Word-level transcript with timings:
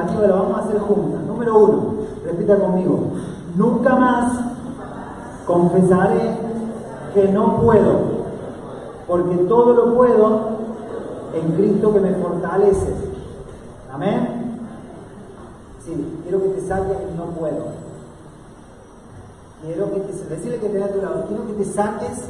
negativa, 0.00 0.26
lo 0.26 0.42
vamos 0.42 0.58
a 0.58 0.62
hacer 0.64 0.78
juntas. 0.80 1.22
Número 1.22 1.58
uno, 1.58 1.94
repita 2.24 2.56
conmigo. 2.56 2.98
Nunca 3.56 3.96
más 3.96 4.32
confesaré 5.46 6.36
que 7.14 7.28
no 7.28 7.60
puedo, 7.60 7.98
porque 9.06 9.36
todo 9.48 9.74
lo 9.74 9.94
puedo 9.94 10.40
en 11.34 11.52
Cristo 11.52 11.92
que 11.92 12.00
me 12.00 12.14
fortalece. 12.14 12.94
Amén. 13.92 14.58
Sí, 15.84 16.20
quiero 16.22 16.42
que 16.42 16.48
te 16.50 16.66
saques 16.66 16.96
y 17.12 17.16
no 17.16 17.24
puedo. 17.26 17.80
Quiero 19.62 19.92
que 19.92 20.00
te 20.00 20.34
decirle 20.34 20.58
que 20.58 20.68
te 20.68 20.82
a 20.82 20.92
tu 20.92 21.02
lado, 21.02 21.24
quiero 21.28 21.46
que 21.46 21.52
te 21.52 21.64
saques 21.64 22.24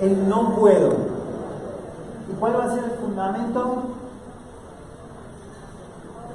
el 0.00 0.28
no 0.28 0.54
puedo. 0.56 0.90
¿Y 2.30 2.34
cuál 2.38 2.56
va 2.56 2.64
a 2.64 2.74
ser 2.74 2.84
el 2.84 2.90
fundamento? 2.92 3.82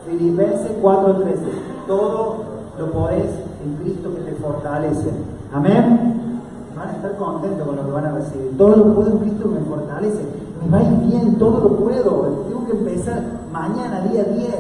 Filipenses 0.08 0.72
4:13. 0.82 1.38
Todo 1.86 2.38
lo 2.80 2.92
podés 2.92 3.30
en 3.64 3.76
Cristo 3.84 4.16
que 4.16 4.22
te 4.22 4.36
fortalece. 4.36 5.10
Amén. 5.54 6.42
Van 6.76 6.90
a 6.90 6.92
estar 6.94 7.18
contentos 7.18 7.68
con 7.68 7.76
lo 7.76 7.86
que 7.86 7.92
van 7.92 8.06
a 8.06 8.12
recibir. 8.14 8.58
Todo 8.58 8.76
lo 8.78 8.96
puedo 8.96 9.12
en 9.12 9.18
Cristo 9.20 9.44
que 9.44 9.60
me 9.60 9.66
fortalece. 9.66 10.22
Me 10.64 10.70
va 10.72 10.78
a 10.78 10.84
ir 10.84 10.98
bien, 11.12 11.36
todo 11.38 11.60
lo 11.60 11.76
puedo. 11.76 12.46
Tengo 12.48 12.66
que 12.66 12.72
empezar 12.72 13.22
mañana, 13.52 14.02
día 14.12 14.24
10 14.24 14.54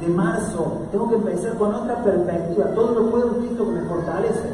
de 0.00 0.08
marzo. 0.08 0.72
Tengo 0.90 1.08
que 1.08 1.16
empezar 1.16 1.56
con 1.56 1.72
otra 1.74 2.02
perspectiva. 2.02 2.66
Todo 2.74 3.00
lo 3.00 3.10
puedo 3.10 3.28
en 3.28 3.34
Cristo 3.46 3.64
que 3.66 3.72
me 3.72 3.82
fortalece. 3.82 4.48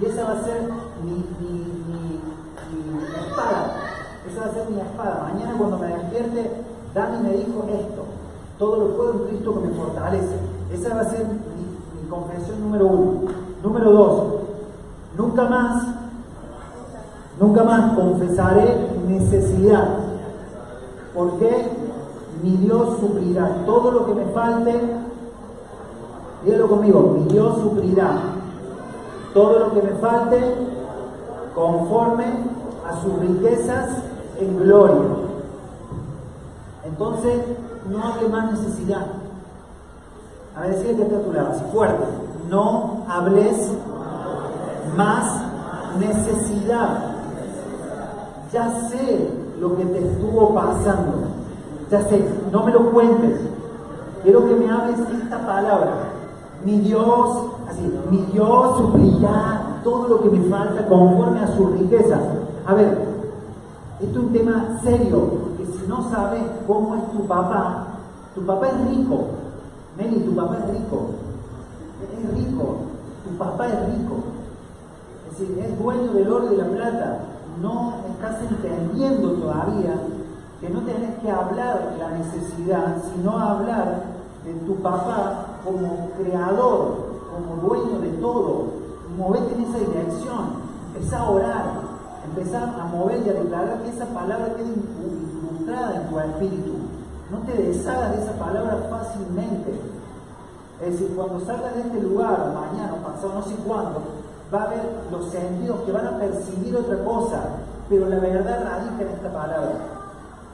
Y 0.00 0.06
esa 0.06 0.24
va 0.24 0.32
a 0.32 0.44
ser 0.44 0.62
mi, 1.04 1.12
mi, 1.40 2.20
espada. 3.28 3.72
Esa 4.30 4.40
va 4.40 4.46
a 4.46 4.54
ser 4.54 4.70
mi 4.70 4.80
espada. 4.80 5.28
Mañana 5.32 5.58
cuando 5.58 5.78
me 5.78 5.88
despierte, 5.88 6.50
Dani 6.94 7.18
me 7.22 7.32
dijo 7.36 7.64
esto. 7.68 8.13
Todo 8.58 8.76
lo 8.76 8.96
puedo 8.96 9.12
en 9.12 9.18
Cristo 9.28 9.54
que 9.54 9.68
me 9.68 9.74
fortalece. 9.74 10.36
Esa 10.72 10.94
va 10.94 11.00
a 11.00 11.10
ser 11.10 11.26
mi, 11.26 12.08
confesión 12.08 12.60
número 12.60 12.86
uno. 12.86 13.20
Número 13.62 13.90
dos, 13.90 14.22
nunca 15.16 15.44
más, 15.48 15.86
nunca 17.40 17.64
más 17.64 17.94
confesaré 17.94 18.90
necesidad. 19.08 19.88
Porque 21.14 21.70
mi 22.42 22.56
Dios 22.58 22.98
suplirá 23.00 23.64
todo 23.66 23.90
lo 23.90 24.06
que 24.06 24.14
me 24.14 24.26
falte. 24.26 24.80
Dígalo 26.44 26.68
conmigo, 26.68 27.16
mi 27.18 27.32
Dios 27.32 27.56
suplirá 27.60 28.12
todo 29.32 29.58
lo 29.58 29.72
que 29.72 29.82
me 29.82 29.92
falte 29.94 30.40
conforme 31.54 32.24
a 32.86 33.02
sus 33.02 33.18
riquezas 33.18 33.90
en 34.38 34.58
gloria. 34.58 35.24
Entonces, 36.84 37.40
no 37.90 38.02
hable 38.02 38.28
más 38.28 38.52
necesidad. 38.52 39.06
A 40.56 40.60
ver, 40.60 40.70
está 40.70 41.16
a 41.16 41.20
tu 41.20 41.32
lado, 41.32 41.52
fuerte. 41.72 42.04
No 42.48 43.04
hables 43.08 43.72
más 44.96 45.42
necesidad. 45.98 47.14
Ya 48.52 48.88
sé 48.88 49.30
lo 49.58 49.76
que 49.76 49.84
te 49.84 49.98
estuvo 49.98 50.54
pasando. 50.54 51.28
Ya 51.90 52.02
sé, 52.08 52.24
no 52.52 52.64
me 52.64 52.72
lo 52.72 52.90
cuentes. 52.90 53.40
Quiero 54.22 54.46
que 54.46 54.54
me 54.54 54.70
hables 54.70 55.00
esta 55.22 55.46
palabra. 55.46 55.92
Mi 56.64 56.78
Dios, 56.80 57.46
así, 57.68 57.82
mi 58.10 58.18
Dios 58.32 58.78
suplirá 58.78 59.80
todo 59.82 60.08
lo 60.08 60.22
que 60.22 60.30
me 60.30 60.48
falta 60.48 60.86
conforme 60.86 61.40
a 61.40 61.56
sus 61.56 61.72
riquezas. 61.72 62.20
A 62.66 62.74
ver, 62.74 63.06
esto 64.00 64.18
es 64.18 64.24
un 64.24 64.32
tema 64.32 64.78
serio, 64.82 65.43
no 65.88 66.10
sabes 66.10 66.42
cómo 66.66 66.96
es 66.96 67.12
tu 67.12 67.26
papá, 67.26 67.86
tu 68.34 68.44
papá 68.44 68.68
es 68.68 68.88
rico. 68.88 69.26
Meli, 69.96 70.20
tu 70.20 70.34
papá 70.34 70.58
es 70.58 70.74
rico. 70.74 71.10
Es 72.02 72.34
rico. 72.34 72.76
Tu 73.24 73.36
papá 73.38 73.66
es 73.68 73.94
rico. 73.94 74.16
Es 75.30 75.38
decir, 75.38 75.58
es 75.58 75.78
dueño 75.78 76.12
del 76.12 76.32
oro 76.32 76.46
y 76.46 76.50
de 76.50 76.56
la 76.56 76.68
plata. 76.68 77.18
No 77.62 77.94
estás 78.10 78.42
entendiendo 78.42 79.32
todavía 79.32 79.94
que 80.60 80.68
no 80.68 80.80
tenés 80.80 81.18
que 81.20 81.30
hablar 81.30 81.92
de 81.92 81.98
la 81.98 82.10
necesidad, 82.10 82.96
sino 83.12 83.38
hablar 83.38 84.02
de 84.44 84.52
tu 84.66 84.76
papá 84.76 85.60
como 85.64 86.10
creador, 86.18 86.96
como 87.30 87.68
dueño 87.68 88.00
de 88.00 88.10
todo. 88.20 88.66
Movete 89.16 89.54
en 89.54 89.60
esa 89.62 89.78
dirección. 89.78 90.64
Empezá 90.94 91.20
a 91.20 91.30
orar. 91.30 91.64
Empezá 92.24 92.64
a 92.64 92.86
mover 92.86 93.22
y 93.24 93.30
a 93.30 93.34
declarar 93.34 93.82
que 93.82 93.90
esa 93.90 94.06
palabra 94.06 94.54
quede 94.56 94.74
incrustada 95.64 95.96
en 95.96 96.08
tu 96.08 96.20
espíritu. 96.20 96.72
No 97.30 97.38
te 97.38 97.62
deshagas 97.62 98.16
de 98.16 98.22
esa 98.22 98.32
palabra 98.32 98.86
fácilmente. 98.90 99.80
Es 100.80 100.92
decir, 100.92 101.14
cuando 101.16 101.44
salgas 101.44 101.74
de 101.74 101.80
este 101.82 102.00
lugar, 102.02 102.52
mañana 102.54 102.94
pasado, 103.02 103.34
no 103.34 103.42
sé 103.42 103.54
cuándo, 103.66 104.02
va 104.52 104.62
a 104.62 104.64
haber 104.64 104.82
los 105.10 105.30
sentidos 105.30 105.80
que 105.86 105.92
van 105.92 106.06
a 106.06 106.18
percibir 106.18 106.76
otra 106.76 107.02
cosa, 107.04 107.40
pero 107.88 108.08
la 108.08 108.18
verdad 108.18 108.64
radica 108.64 109.02
en 109.02 109.08
esta 109.08 109.32
palabra. 109.32 109.72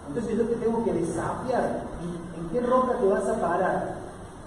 Entonces 0.08 0.38
yo 0.38 0.44
te 0.44 0.54
tengo 0.56 0.84
que 0.84 0.92
desafiar. 0.92 1.82
¿En 2.38 2.48
qué 2.50 2.60
roca 2.60 2.94
te 2.98 3.08
vas 3.08 3.26
a 3.26 3.40
parar? 3.40 3.94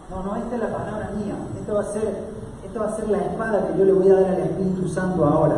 No, 0.10 0.24
no, 0.24 0.36
esta 0.36 0.56
es 0.56 0.62
la 0.62 0.78
palabra 0.78 1.12
mía. 1.18 1.36
Esto 1.60 1.74
va 1.74 1.82
a 1.82 1.86
ser, 1.86 2.24
esto 2.66 2.80
va 2.80 2.88
a 2.88 2.96
ser 2.96 3.10
la 3.10 3.18
espada 3.18 3.68
que 3.68 3.78
yo 3.78 3.86
le 3.86 3.94
voy 3.94 4.10
a 4.10 4.16
dar 4.16 4.26
al 4.26 4.40
Espíritu 4.42 4.88
Santo 4.88 5.26
ahora. 5.26 5.56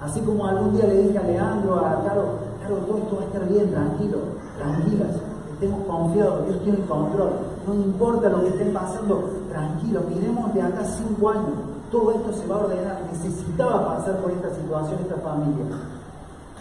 Así 0.00 0.20
como 0.20 0.46
algún 0.46 0.76
día 0.76 0.86
le 0.86 1.02
dije 1.02 1.18
a 1.18 1.22
Leandro, 1.22 1.76
a 1.76 2.04
Caro, 2.06 2.35
Todo 2.68 2.98
esto 2.98 3.16
va 3.16 3.22
a 3.22 3.26
estar 3.26 3.48
bien, 3.48 3.70
tranquilo, 3.70 4.18
tranquilas 4.58 5.16
estemos 5.56 5.86
confiados, 5.86 6.46
Dios 6.46 6.62
tiene 6.62 6.78
el 6.78 6.84
control. 6.84 7.30
No 7.66 7.74
importa 7.74 8.28
lo 8.28 8.42
que 8.42 8.48
esté 8.48 8.66
pasando, 8.66 9.30
tranquilo, 9.50 10.02
miremos 10.08 10.52
de 10.52 10.62
acá 10.62 10.84
cinco 10.84 11.30
años, 11.30 11.54
todo 11.90 12.12
esto 12.12 12.32
se 12.32 12.46
va 12.46 12.56
a 12.56 12.58
ordenar. 12.58 13.00
Necesitaba 13.10 13.96
pasar 13.96 14.18
por 14.18 14.30
esta 14.30 14.50
situación 14.50 14.98
esta 15.00 15.16
familia. 15.16 15.64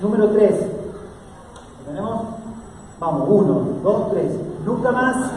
Número 0.01 0.29
tres. 0.29 0.65
¿Tenemos? 1.85 2.21
Vamos, 2.99 3.27
uno, 3.29 3.61
dos, 3.83 4.11
tres. 4.11 4.31
Nunca 4.65 4.91
más 4.91 5.31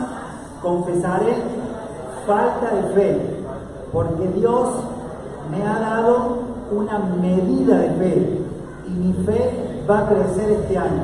confesaré 0.62 1.34
falta 2.26 2.74
de 2.74 2.82
fe, 2.94 3.44
porque 3.92 4.28
Dios 4.36 4.68
me 5.50 5.66
ha 5.66 5.80
dado 5.80 6.38
una 6.70 6.98
medida 6.98 7.78
de 7.78 7.90
fe 7.90 8.42
y 8.86 8.90
mi 8.90 9.12
fe 9.24 9.67
va 9.88 10.00
a 10.00 10.08
crecer 10.08 10.50
este 10.50 10.76
año. 10.76 11.02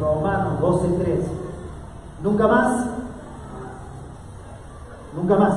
Romanos 0.00 0.60
12.3. 0.60 1.20
Nunca 2.22 2.46
más, 2.46 2.86
nunca 5.14 5.36
más 5.36 5.54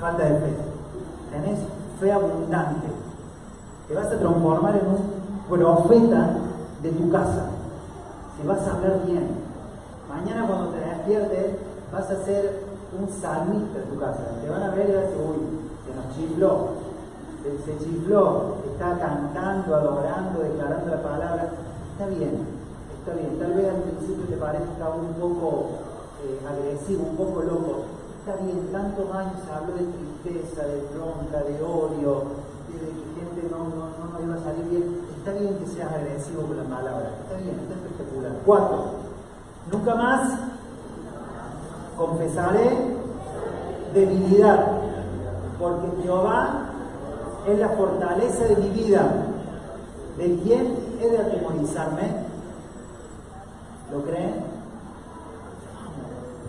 falta 0.00 0.24
de 0.24 0.38
fe. 0.38 0.56
Tenés 1.30 1.58
fe 1.98 2.12
abundante. 2.12 2.88
Te 3.88 3.94
vas 3.94 4.06
a 4.06 4.18
transformar 4.18 4.76
en 4.76 4.86
un 4.86 5.48
profeta 5.48 6.36
de 6.82 6.90
tu 6.90 7.10
casa. 7.10 7.46
Te 8.40 8.46
vas 8.46 8.68
a 8.68 8.78
ver 8.80 9.00
bien. 9.06 9.28
Mañana 10.08 10.46
cuando 10.46 10.68
te 10.68 10.80
despiertes 10.80 11.56
vas 11.92 12.10
a 12.10 12.24
ser 12.24 12.62
un 12.98 13.08
salmista 13.08 13.78
de 13.78 13.84
tu 13.86 13.98
casa. 13.98 14.22
Te 14.42 14.50
van 14.50 14.62
a 14.62 14.70
ver 14.74 14.90
y 14.90 14.92
vas 14.92 15.04
a 15.04 15.06
decir, 15.06 15.20
uy, 15.20 15.60
se 15.86 15.94
nos 15.94 16.16
chifló. 16.16 16.88
Se, 17.42 17.72
se 17.72 17.78
chifló, 17.78 18.56
está 18.72 18.98
cantando, 18.98 19.74
adorando, 19.74 20.40
declarando 20.40 20.90
la 20.90 21.02
palabra. 21.02 21.50
Está 21.98 22.10
bien, 22.10 22.30
está 22.94 23.12
bien. 23.12 23.40
Tal 23.40 23.54
vez 23.54 23.74
al 23.74 23.82
principio 23.82 24.24
te 24.30 24.36
parezca 24.36 24.88
un 24.94 25.14
poco 25.18 25.66
eh, 26.22 26.38
agresivo, 26.46 27.10
un 27.10 27.16
poco 27.16 27.42
loco. 27.42 27.74
Está 28.20 28.40
bien, 28.40 28.68
tanto 28.70 29.12
años 29.12 29.42
habló 29.50 29.74
de 29.74 29.90
tristeza, 30.22 30.62
de 30.62 30.80
bronca, 30.94 31.42
de 31.42 31.60
odio, 31.60 32.22
de 32.70 32.78
que 32.78 33.02
gente 33.18 33.50
no, 33.50 33.66
no, 33.74 34.14
no 34.14 34.24
iba 34.24 34.36
a 34.36 34.44
salir 34.44 34.64
bien. 34.70 35.00
Está 35.18 35.32
bien 35.32 35.58
que 35.58 35.66
seas 35.66 35.92
agresivo 35.92 36.42
con 36.42 36.56
la 36.58 36.62
palabra, 36.62 37.10
está 37.18 37.36
bien, 37.42 37.58
está 37.66 37.74
espectacular. 37.74 38.32
Cuatro, 38.46 38.84
nunca 39.72 39.94
más 39.96 40.38
confesaré 41.96 42.94
debilidad, 43.92 44.66
porque 45.58 45.88
Jehová 46.04 46.70
es 47.48 47.58
la 47.58 47.70
fortaleza 47.70 48.44
de 48.44 48.56
mi 48.56 48.68
vida. 48.68 49.24
¿De 50.16 50.36
quién 50.42 50.87
he 51.00 51.08
de 51.08 51.18
atemorizarme? 51.18 52.28
¿Lo 53.92 54.02
creen? 54.02 54.58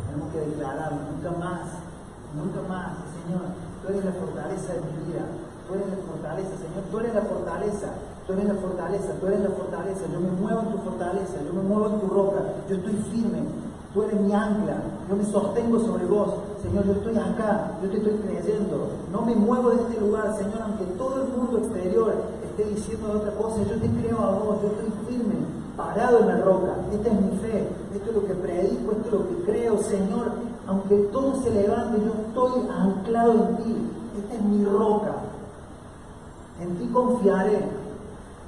tenemos 0.10 0.34
que 0.34 0.40
declarar 0.42 0.92
nunca 0.92 1.38
más, 1.38 1.62
nunca 2.34 2.62
más, 2.68 2.98
Señor, 3.13 3.46
tú 3.81 3.94
eres 3.94 4.06
la 4.06 4.12
fortaleza 4.12 4.74
de 4.74 4.81
mi 4.81 4.94
vida, 5.06 5.24
tú 5.68 5.75
eres 5.78 5.88
la 5.88 6.01
fortaleza, 6.01 6.50
Señor, 6.57 6.84
tú 6.90 7.00
eres 7.00 7.13
la 7.13 7.22
fortaleza, 7.22 7.88
tú 8.25 8.34
eres 8.34 8.46
la 8.46 8.56
fortaleza, 8.56 9.10
tú 9.22 9.28
eres 9.28 9.42
la 9.42 9.54
fortaleza, 9.54 10.01
yo 10.12 10.19
me 10.19 10.31
muevo 10.34 10.60
en 10.62 10.72
tu 10.74 10.78
fortaleza, 10.81 11.38
yo 11.46 11.54
me 11.54 11.62
muevo 11.62 11.86
en 11.94 12.00
tu 12.01 12.07
roca, 12.07 12.42
yo 12.68 12.75
estoy 12.75 12.98
firme, 13.13 13.42
tú 13.94 14.04
eres 14.04 14.19
mi 14.19 14.34
ancla, 14.34 14.81
yo 15.10 15.16
me 15.16 15.25
sostengo 15.25 15.80
sobre 15.80 16.06
vos, 16.06 16.34
Señor, 16.62 16.86
yo 16.86 16.94
estoy 16.94 17.18
acá, 17.18 17.78
yo 17.81 17.90
te 17.90 17.98
estoy 17.98 18.18
creyendo, 18.25 18.90
no 19.12 19.22
me 19.22 19.36
muevo 19.36 19.69
de 19.69 19.81
este 19.81 20.01
lugar, 20.01 20.36
Señor, 20.36 20.62
aunque 20.66 20.86
todo 20.98 21.22
el 21.22 21.30
mundo 21.30 21.57
exterior 21.60 22.13
esté 22.60 22.76
diciendo 22.76 23.12
otra 23.14 23.32
cosa, 23.32 23.58
yo 23.64 23.80
te 23.80 23.90
creo 24.02 24.20
a 24.20 24.32
vos, 24.32 24.62
yo 24.62 24.68
estoy 24.68 24.92
firme, 25.08 25.36
parado 25.78 26.20
en 26.20 26.28
la 26.28 26.38
roca. 26.40 26.76
Esta 26.92 27.10
es 27.10 27.22
mi 27.22 27.38
fe, 27.38 27.68
esto 27.94 28.10
es 28.10 28.16
lo 28.16 28.26
que 28.26 28.34
predico, 28.34 28.92
esto 28.92 29.06
es 29.06 29.12
lo 29.12 29.30
que 29.30 29.44
creo, 29.46 29.78
Señor. 29.78 30.32
Aunque 30.68 30.96
todo 31.12 31.36
se 31.42 31.52
levante, 31.52 32.00
yo 32.04 32.12
confiado 32.34 33.32
en 33.34 33.58
ti, 33.58 33.76
esta 34.20 34.36
es 34.36 34.42
mi 34.42 34.66
roca, 34.66 35.14
en 36.62 36.76
ti 36.78 36.88
confiaré. 36.94 37.58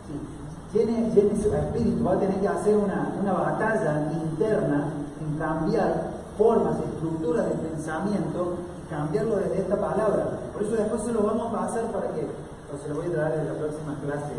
Sí. 0.08 0.78
Llene, 0.78 1.12
su 1.42 1.54
espíritu, 1.54 2.04
va 2.04 2.14
a 2.14 2.20
tener 2.20 2.40
que 2.40 2.48
hacer 2.48 2.78
una, 2.78 3.14
una 3.20 3.34
batalla 3.34 4.10
interna 4.24 4.94
en 5.20 5.38
cambiar 5.38 6.12
formas, 6.38 6.78
estructuras 6.80 7.46
de 7.46 7.56
pensamiento 7.56 8.56
cambiarlo 8.92 9.38
desde 9.38 9.60
esta 9.60 9.78
palabra. 9.78 10.38
Por 10.54 10.62
eso 10.62 10.76
después 10.76 11.02
se 11.04 11.14
lo 11.14 11.24
vamos 11.24 11.48
a 11.48 11.62
pasar 11.62 11.86
para 11.92 12.08
que, 12.14 12.28
o 12.74 12.78
se 12.82 12.90
lo 12.90 12.96
voy 12.96 13.14
a 13.14 13.18
dar 13.18 13.34
en 13.34 13.48
la 13.48 13.54
próxima 13.54 13.96
clase 14.04 14.34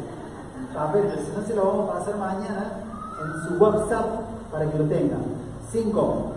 papel, 0.75 1.05
pero 1.09 1.23
si 1.23 1.33
no 1.33 1.47
se 1.47 1.55
lo 1.55 1.65
vamos 1.67 1.91
a 1.91 1.99
pasar 1.99 2.17
mañana 2.17 2.73
en 3.21 3.49
su 3.49 3.63
WhatsApp 3.63 4.21
para 4.51 4.71
que 4.71 4.79
lo 4.79 4.85
tengan. 4.85 5.23
5. 5.71 6.33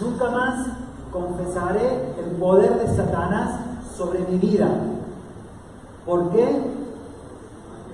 Nunca 0.00 0.30
más 0.30 0.66
confesaré 1.12 2.14
el 2.18 2.36
poder 2.36 2.78
de 2.78 2.96
Satanás 2.96 3.60
sobre 3.96 4.20
mi 4.20 4.38
vida. 4.38 4.68
¿Por 6.04 6.30
qué? 6.30 6.62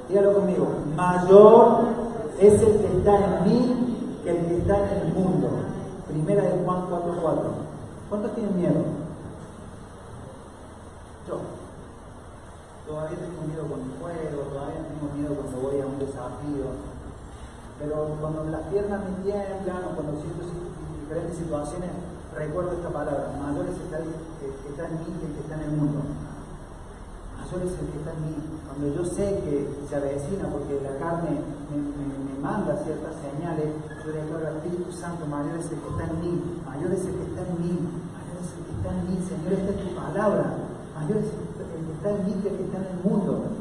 Dígalo 0.08 0.34
conmigo. 0.34 0.66
Mayor 0.96 1.84
es 2.38 2.54
el 2.62 2.78
que 2.80 2.86
está 2.98 3.16
en 3.16 3.44
mí 3.44 4.20
que 4.24 4.30
el 4.30 4.46
que 4.46 4.58
está 4.58 4.76
en 4.78 5.06
el 5.06 5.14
mundo. 5.14 5.48
Primera 6.08 6.42
de 6.42 6.64
Juan 6.64 6.82
4.4. 6.90 7.36
¿Cuántos 8.08 8.34
tienen 8.34 8.56
miedo? 8.56 8.84
Yo. 11.28 11.40
Todavía 12.90 13.22
tengo 13.22 13.46
miedo 13.46 13.70
con 13.70 13.86
el 13.86 13.94
fuego, 14.02 14.50
todavía 14.50 14.82
tengo 14.82 15.06
miedo 15.14 15.30
cuando 15.38 15.62
voy 15.62 15.78
a 15.78 15.86
un 15.86 16.02
desafío. 16.02 16.74
Pero 17.78 18.18
cuando 18.18 18.50
las 18.50 18.66
piernas 18.66 18.98
me 19.06 19.14
tiemblan 19.22 19.86
o 19.86 19.94
cuando 19.94 20.18
siento 20.18 20.42
diferentes 20.98 21.38
situaciones, 21.38 21.86
recuerdo 22.34 22.74
esta 22.74 22.90
palabra, 22.90 23.30
mayor 23.38 23.70
es 23.70 23.78
el 23.78 23.94
que 23.94 24.70
está 24.74 24.90
en 24.90 24.94
mí 24.98 25.06
que 25.22 25.26
el 25.30 25.32
que 25.38 25.42
está 25.46 25.54
en 25.54 25.70
el 25.70 25.74
mundo. 25.78 26.02
Mayor 27.38 27.62
es 27.62 27.78
el 27.78 27.86
que 27.94 27.98
está 28.02 28.10
en 28.10 28.22
mí. 28.26 28.34
Cuando 28.66 28.86
yo 28.90 29.02
sé 29.06 29.38
que 29.38 29.54
se 29.86 29.94
avecina 29.94 30.50
porque 30.50 30.82
la 30.82 30.98
carne 30.98 31.46
me, 31.70 32.42
manda 32.42 32.74
ciertas 32.82 33.14
señales, 33.22 33.70
yo 34.02 34.10
digo 34.10 34.34
al 34.34 34.66
Espíritu 34.66 34.90
Santo, 34.90 35.30
mayor 35.30 35.62
es 35.62 35.70
el 35.70 35.78
que 35.78 35.90
está 35.94 36.10
en 36.10 36.18
mí, 36.18 36.34
mayor 36.66 36.90
es 36.90 37.06
el 37.06 37.14
que 37.14 37.26
está 37.38 37.42
en 37.46 37.54
mí, 37.54 37.74
mayor 37.86 38.34
es 38.42 38.50
el 38.50 38.62
que 38.66 38.74
está 38.82 38.90
en 38.90 39.02
mí, 39.06 39.14
Señor, 39.22 39.52
esta 39.54 39.70
es 39.78 39.78
tu 39.78 39.94
palabra, 39.94 40.58
mayor 40.98 41.18
es 41.22 41.30
el 41.30 41.49
está 42.00 42.16
mí 42.24 42.32
que 42.40 42.48
está 42.48 42.78
en 42.80 42.96
el 42.96 43.04
mundo. 43.04 43.60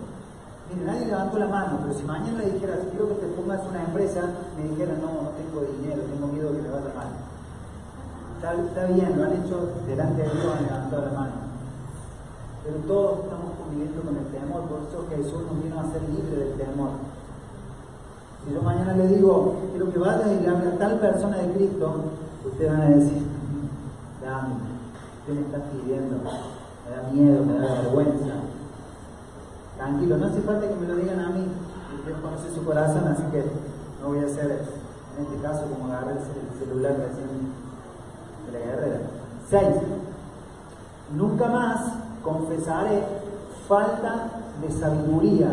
Mire, 0.71 0.85
nadie 0.85 1.07
levantó 1.07 1.39
la 1.39 1.47
mano, 1.47 1.79
pero 1.83 1.93
si 1.93 2.05
mañana 2.05 2.39
le 2.39 2.51
dijera, 2.51 2.79
quiero 2.89 3.09
que 3.09 3.15
te 3.15 3.27
pongas 3.35 3.59
una 3.67 3.83
empresa, 3.83 4.21
me 4.55 4.69
dijera, 4.69 4.93
no, 4.95 5.27
no 5.27 5.29
tengo 5.35 5.67
dinero, 5.75 6.03
tengo 6.07 6.27
miedo 6.27 6.51
que 6.53 6.61
me 6.61 6.69
vaya 6.69 6.93
mal. 6.95 7.11
Está, 8.39 8.85
bien, 8.85 9.17
lo 9.17 9.23
han 9.25 9.43
hecho 9.43 9.83
delante 9.85 10.21
de 10.23 10.29
Dios, 10.29 10.55
han 10.55 10.63
levantado 10.63 11.05
la 11.05 11.19
mano. 11.19 11.37
Pero 12.63 12.77
todos 12.87 13.19
estamos 13.25 13.51
conviviendo 13.59 14.01
con 14.03 14.15
el 14.15 14.27
temor, 14.31 14.61
por 14.71 14.79
eso 14.87 15.03
Jesús 15.09 15.43
nos 15.43 15.63
vino 15.63 15.79
a 15.79 15.91
ser 15.91 16.01
libre 16.07 16.35
del 16.37 16.53
temor. 16.55 16.91
Si 18.45 18.53
yo 18.53 18.61
mañana 18.61 18.95
le 18.95 19.07
digo, 19.07 19.55
quiero 19.71 19.91
que 19.91 19.99
vayas 19.99 20.31
y 20.31 20.43
le 20.43 20.47
hable 20.47 20.69
a 20.69 20.77
tal 20.77 20.99
persona 20.99 21.37
de 21.37 21.51
Cristo, 21.53 21.95
ustedes 22.45 22.71
van 22.71 22.81
a 22.81 22.89
decir, 22.89 23.23
dame, 24.23 24.55
¿qué 25.25 25.33
me 25.33 25.41
estás 25.41 25.61
pidiendo? 25.73 26.15
Me 26.89 26.95
da 26.95 27.03
miedo, 27.11 27.45
me 27.45 27.53
da 27.59 27.81
vergüenza. 27.81 28.33
Tranquilo, 29.77 30.17
no 30.17 30.25
hace 30.25 30.41
falta 30.41 30.67
que 30.67 30.75
me 30.75 30.87
lo 30.87 30.95
digan 30.95 31.19
a 31.19 31.29
mí, 31.29 31.45
usted 31.99 32.15
no 32.15 32.21
conoce 32.21 32.51
su 32.53 32.65
corazón, 32.65 33.07
así 33.07 33.21
que 33.31 33.45
no 34.01 34.07
voy 34.07 34.19
a 34.19 34.25
hacer 34.25 34.65
en 35.17 35.23
este 35.23 35.37
caso 35.41 35.65
como 35.65 35.85
agarrar 35.85 36.17
el 36.17 36.59
celular 36.59 36.95
recién 36.97 37.53
la 38.51 38.59
guerrera. 38.59 39.01
6. 39.49 39.63
Nunca 41.15 41.47
más 41.47 41.79
confesaré 42.23 43.03
falta 43.67 44.31
de 44.59 44.71
sabiduría, 44.71 45.49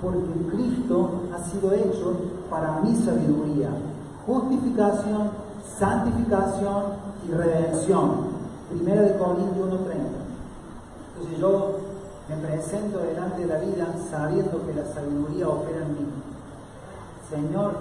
porque 0.00 0.48
Cristo 0.52 1.22
ha 1.34 1.44
sido 1.44 1.72
hecho 1.72 2.16
para 2.48 2.80
mi 2.82 2.94
sabiduría, 2.94 3.70
justificación, 4.26 5.30
santificación 5.76 6.84
y 7.28 7.32
redención. 7.32 8.38
Primera 8.70 9.02
de 9.02 9.18
Corintios 9.18 9.70
1.30. 9.70 10.17
Entonces 11.18 11.40
yo 11.40 11.78
me 12.28 12.36
presento 12.46 12.98
delante 12.98 13.40
de 13.40 13.46
la 13.46 13.58
vida 13.58 13.94
sabiendo 14.10 14.64
que 14.64 14.74
la 14.74 14.84
sabiduría 14.86 15.48
opera 15.48 15.78
en 15.78 15.92
mí. 15.92 16.06
Señor, 17.28 17.72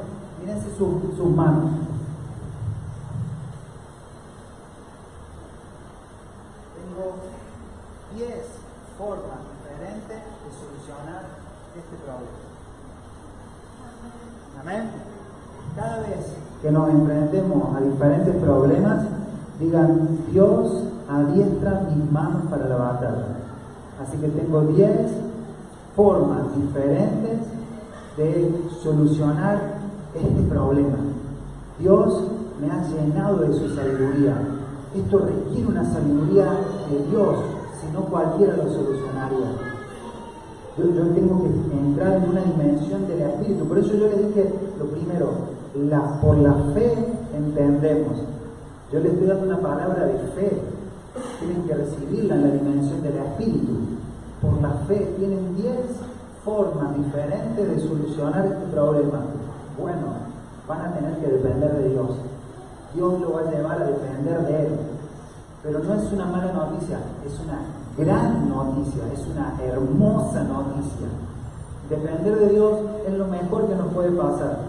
mírense 0.41 0.75
sus 0.75 1.29
manos. 1.35 1.71
tengo 6.97 7.13
10 8.15 8.29
formas 8.97 9.39
diferentes 9.53 10.17
de 10.17 10.49
solucionar 10.57 11.23
este 11.77 11.95
problema. 12.03 12.47
Amén. 14.59 14.89
Cada 15.75 15.99
vez 15.99 16.33
que 16.61 16.71
nos 16.71 16.89
enfrentemos 16.89 17.75
a 17.75 17.81
diferentes 17.81 18.35
problemas, 18.37 19.05
digan, 19.59 20.25
Dios 20.31 20.86
adiestra 21.09 21.87
mis 21.89 22.11
manos 22.11 22.43
para 22.49 22.67
la 22.67 22.75
batalla. 22.75 23.27
Así 24.01 24.17
que 24.17 24.27
tengo 24.27 24.61
10 24.61 24.91
formas 25.95 26.55
diferentes 26.55 27.39
de 28.17 28.61
solucionar 28.81 29.59
este 30.13 30.41
problema. 30.43 30.97
Dios 31.79 32.23
me 32.59 32.71
ha 32.71 32.83
llenado 32.87 33.37
de 33.37 33.53
su 33.53 33.75
sabiduría 33.75 34.35
esto 34.95 35.19
requiere 35.19 35.67
una 35.67 35.83
sabiduría 35.83 36.45
de 36.89 37.09
Dios, 37.09 37.35
si 37.79 37.91
no 37.93 38.01
cualquiera 38.05 38.55
lo 38.55 38.63
solucionaría. 38.63 39.51
Yo, 40.77 40.85
tengo 41.13 41.43
que 41.43 41.77
entrar 41.77 42.17
en 42.17 42.29
una 42.29 42.41
dimensión 42.41 43.07
del 43.07 43.21
Espíritu. 43.21 43.65
Por 43.65 43.79
eso 43.79 43.93
yo 43.93 44.07
les 44.07 44.27
dije 44.27 44.53
lo 44.79 44.85
primero, 44.85 45.29
por 46.21 46.37
la 46.37 46.53
fe 46.73 46.93
entendemos. 47.35 48.17
Yo 48.91 48.99
les 48.99 49.13
estoy 49.13 49.27
dando 49.27 49.45
una 49.45 49.59
palabra 49.59 50.05
de 50.05 50.19
fe. 50.35 50.61
Tienen 51.39 51.63
que 51.63 51.75
recibirla 51.75 52.35
en 52.35 52.41
la 52.41 52.51
dimensión 52.51 53.01
del 53.01 53.17
Espíritu. 53.17 53.73
Por 54.41 54.61
la 54.61 54.71
fe 54.87 55.13
tienen 55.17 55.55
10 55.55 55.75
formas 56.43 56.95
diferentes 56.97 57.67
de 57.67 57.87
solucionar 57.87 58.45
este 58.45 58.65
problema. 58.71 59.19
Bueno, 59.79 60.07
van 60.67 60.81
a 60.81 60.93
tener 60.93 61.17
que 61.17 61.27
depender 61.27 61.73
de 61.73 61.89
Dios. 61.89 62.09
Dios 62.93 63.21
lo 63.21 63.33
va 63.33 63.41
a 63.41 63.51
llevar 63.51 63.81
a 63.81 63.85
depender 63.85 64.45
de 64.45 64.67
Él. 64.67 64.79
Pero 65.63 65.79
no 65.79 65.93
es 65.95 66.13
una 66.13 66.25
mala 66.25 66.53
noticia, 66.53 66.99
es 67.25 67.39
una 67.39 67.59
gran 67.97 68.47
noticia, 68.49 69.03
es 69.13 69.27
una 69.27 69.57
hermosa 69.61 70.43
noticia. 70.43 71.07
Depender 71.89 72.39
de 72.39 72.49
Dios 72.49 72.79
es 73.07 73.13
lo 73.13 73.27
mejor 73.27 73.67
que 73.67 73.75
nos 73.75 73.93
puede 73.93 74.11
pasar, 74.11 74.59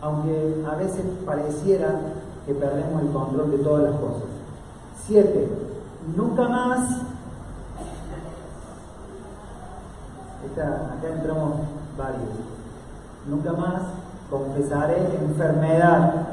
aunque 0.00 0.64
a 0.70 0.74
veces 0.76 1.04
pareciera 1.26 2.00
que 2.46 2.54
perdemos 2.54 3.02
el 3.02 3.08
control 3.10 3.50
de 3.50 3.58
todas 3.58 3.84
las 3.84 4.00
cosas. 4.00 4.28
Siete, 5.06 5.48
nunca 6.16 6.48
más, 6.48 6.90
acá 10.52 11.08
entramos 11.08 11.60
varios, 11.96 12.30
nunca 13.26 13.52
más 13.52 13.82
confesaré 14.30 15.18
enfermedad 15.20 16.32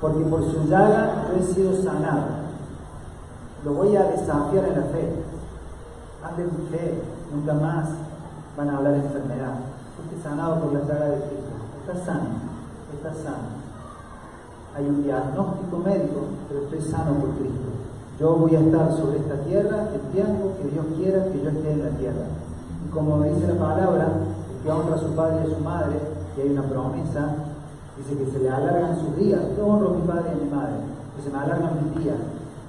porque 0.00 0.20
por 0.24 0.42
su 0.44 0.64
llaga 0.64 1.26
yo 1.28 1.40
he 1.40 1.54
sido 1.54 1.82
sanado. 1.82 2.38
Lo 3.64 3.74
voy 3.74 3.96
a 3.96 4.04
desafiar 4.04 4.64
en 4.66 4.80
la 4.80 4.86
fe. 4.86 5.24
Anden 6.22 6.50
fe, 6.70 7.02
nunca 7.32 7.54
más 7.54 7.88
van 8.56 8.70
a 8.70 8.76
hablar 8.76 8.92
de 8.94 9.00
enfermedad. 9.00 9.54
Estoy 10.04 10.22
sanado 10.22 10.60
por 10.60 10.72
la 10.72 10.80
llaga 10.80 11.06
de 11.06 11.16
Cristo. 11.16 11.52
Está 11.80 12.04
sano, 12.04 12.28
está 12.94 13.14
sano. 13.14 13.58
Hay 14.76 14.84
un 14.86 15.02
diagnóstico 15.02 15.78
médico, 15.78 16.20
pero 16.48 16.60
estoy 16.64 16.80
sano 16.80 17.14
por 17.14 17.30
Cristo. 17.30 17.77
Yo 18.20 18.34
voy 18.34 18.54
a 18.56 18.60
estar 18.60 18.92
sobre 18.96 19.18
esta 19.18 19.36
tierra 19.46 19.88
el 19.94 20.00
tiempo 20.12 20.52
que 20.60 20.68
Dios 20.68 20.86
quiera 20.96 21.24
que 21.26 21.42
yo 21.42 21.50
esté 21.50 21.72
en 21.72 21.84
la 21.84 21.90
tierra. 21.90 22.26
Y 22.86 22.90
como 22.90 23.22
dice 23.22 23.46
la 23.46 23.60
palabra, 23.60 24.08
el 24.56 24.62
que 24.64 24.70
honra 24.70 24.94
a 24.96 24.98
su 24.98 25.14
padre 25.14 25.36
y 25.44 25.52
a 25.52 25.56
su 25.56 25.62
madre, 25.62 25.96
y 26.36 26.40
hay 26.40 26.50
una 26.50 26.62
promesa, 26.62 27.34
Dice 27.98 28.16
que 28.16 28.30
se 28.30 28.38
le 28.38 28.48
alargan 28.48 28.96
sus 29.00 29.16
días. 29.16 29.40
Yo 29.56 29.66
honro 29.66 29.90
a 29.90 29.94
mi 29.94 30.06
padre 30.06 30.30
y 30.30 30.40
a 30.40 30.44
mi 30.44 30.50
madre, 30.50 30.74
que 31.16 31.22
se 31.22 31.30
me 31.30 31.38
alargan 31.38 31.82
mis 31.82 32.04
días. 32.04 32.16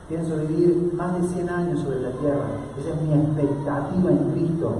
Pienso 0.07 0.37
vivir 0.37 0.91
más 0.93 1.21
de 1.21 1.27
100 1.27 1.49
años 1.49 1.81
sobre 1.81 2.01
la 2.01 2.09
tierra. 2.13 2.45
Esa 2.79 2.89
es 2.89 3.01
mi 3.01 3.13
expectativa 3.13 4.09
en 4.09 4.31
Cristo. 4.31 4.73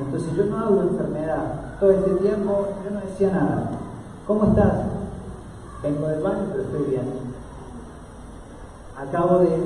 Entonces 0.00 0.32
yo 0.36 0.44
no 0.46 0.58
hablo 0.58 0.82
de 0.82 0.88
enfermedad. 0.90 1.78
Todo 1.80 1.90
este 1.90 2.10
tiempo 2.22 2.68
yo 2.84 2.90
no 2.92 3.00
decía 3.00 3.32
nada. 3.32 3.70
¿Cómo 4.28 4.44
estás? 4.44 4.74
Vengo 5.82 6.06
del 6.06 6.22
baño, 6.22 6.44
pero 6.52 6.62
estoy 6.62 6.84
bien. 6.84 7.04
Acabo 8.96 9.38
de 9.40 9.58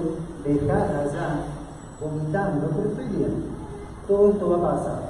dejar 0.45 1.07
allá 1.07 1.45
vomitando, 2.01 2.69
pero 2.77 2.91
estoy 2.91 3.17
bien. 3.17 3.45
Todo 4.07 4.31
esto 4.31 4.51
va 4.51 4.57
a 4.57 4.73
pasar. 4.73 5.03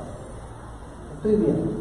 Estoy 1.16 1.36
bien. 1.36 1.80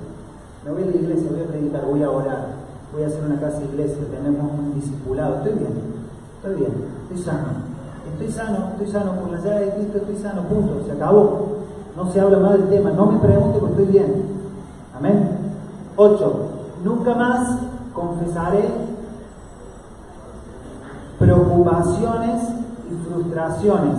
Me 0.65 0.71
voy 0.71 0.83
a 0.83 0.85
la 0.87 0.95
iglesia, 0.95 1.29
voy 1.31 1.41
a 1.41 1.47
predicar, 1.47 1.85
voy 1.85 2.03
a 2.03 2.11
orar 2.11 2.59
voy 2.91 3.03
a 3.03 3.07
hacer 3.07 3.23
una 3.23 3.39
casa 3.39 3.61
iglesia, 3.63 4.03
tenemos 4.09 4.51
un 4.51 4.73
discipulado, 4.73 5.35
estoy 5.37 5.53
bien, 5.53 5.73
estoy 6.37 6.55
bien, 6.55 6.73
estoy 7.03 7.23
sano. 7.23 7.69
Estoy 8.11 8.31
sano, 8.31 8.69
estoy 8.71 8.87
sano, 8.87 9.13
por 9.13 9.29
la 9.29 9.39
llave 9.39 9.65
de 9.65 9.73
Cristo 9.75 9.97
estoy 9.99 10.15
sano, 10.17 10.41
punto, 10.43 10.83
se 10.85 10.91
acabó. 10.91 11.59
No 11.95 12.11
se 12.11 12.19
habla 12.19 12.39
más 12.39 12.53
del 12.53 12.69
tema, 12.69 12.91
no 12.91 13.05
me 13.05 13.19
pregunte 13.19 13.59
porque 13.59 13.81
estoy 13.81 13.93
bien. 13.93 14.25
Amén. 14.97 15.29
8. 15.95 16.49
Nunca 16.83 17.13
más 17.13 17.59
confesaré 17.93 18.69
preocupaciones 21.19 22.41
y 22.89 23.09
frustraciones, 23.09 23.97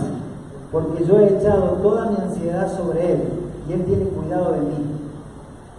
porque 0.73 1.05
yo 1.05 1.19
he 1.19 1.39
echado 1.39 1.79
toda 1.83 2.11
mi 2.11 2.17
ansiedad 2.17 2.77
sobre 2.77 3.13
Él 3.13 3.23
y 3.69 3.73
Él 3.73 3.85
tiene 3.85 4.05
cuidado 4.07 4.53
de 4.53 4.61
mí. 4.61 5.01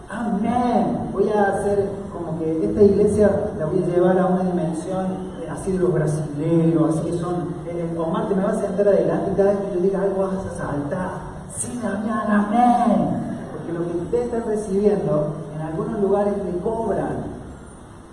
Amén. 0.10 1.10
Voy 1.13 1.30
a 1.30 1.44
hacer 1.53 1.89
como 2.12 2.38
que 2.39 2.65
esta 2.65 2.84
iglesia 2.84 3.51
la 3.58 3.65
voy 3.65 3.84
a 3.84 3.88
llevar 3.88 4.20
a 4.20 4.25
una 4.25 4.44
dimensión 4.44 5.32
así 5.50 5.72
de 5.72 5.80
los 5.80 5.94
brasileños, 5.94 6.98
así 6.98 7.12
que 7.12 7.18
son. 7.18 7.62
Eh, 7.68 7.96
Omar, 7.98 8.27
te 8.27 8.36
me 8.36 8.44
vas 8.44 8.58
a 8.58 8.62
sentar 8.62 8.88
adelante 8.88 9.32
cada 9.36 9.51
vez 9.51 9.60
que 9.60 9.75
yo 9.75 9.82
diga 9.82 10.01
algo 10.01 10.24
vas 10.24 10.46
a 10.46 10.58
saltar. 10.58 11.12
Sí, 11.56 11.80
Damián, 11.82 12.25
amén. 12.30 13.10
Porque 13.51 13.74
lo 13.74 13.86
que 13.86 13.98
ustedes 14.03 14.25
están 14.25 14.44
recibiendo, 14.46 15.36
en 15.56 15.62
algunos 15.62 16.01
lugares 16.01 16.34
le 16.44 16.60
cobran. 16.60 17.32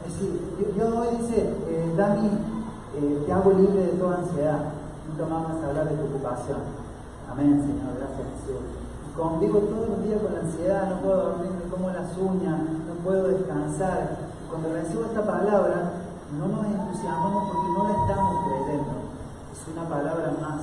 Es 0.06 0.14
decir, 0.14 0.74
yo, 0.76 1.00
hoy 1.00 1.08
dice, 1.20 1.54
eh, 1.68 1.94
Dami, 1.96 2.28
eh, 2.96 3.22
te 3.26 3.32
hago 3.32 3.52
libre 3.52 3.82
de 3.82 3.92
toda 3.98 4.18
ansiedad. 4.18 4.58
Vas 5.16 5.62
a 5.62 5.68
hablar 5.68 5.88
de 5.88 5.96
preocupación. 5.96 6.58
Amén, 7.30 7.60
Señor, 7.62 7.96
gracias 7.96 8.26
Jesús 8.40 8.88
convivo 9.18 9.58
todos 9.66 9.88
los 9.90 10.02
días 10.06 10.22
con 10.22 10.30
ansiedad, 10.30 10.94
no 10.94 11.02
puedo 11.02 11.34
dormir, 11.34 11.50
me 11.50 11.66
como 11.66 11.90
las 11.90 12.16
uñas, 12.16 12.62
no 12.86 12.94
puedo 13.02 13.26
descansar. 13.26 14.30
Cuando 14.48 14.72
recibo 14.72 15.10
esta 15.10 15.26
palabra, 15.26 16.06
no 16.38 16.46
nos 16.46 16.64
entusiasmamos 16.64 17.50
porque 17.50 17.68
no 17.74 17.82
la 17.82 17.94
estamos 17.98 18.46
creyendo. 18.46 18.94
Es 19.50 19.60
una 19.74 19.84
palabra 19.90 20.30
más. 20.38 20.62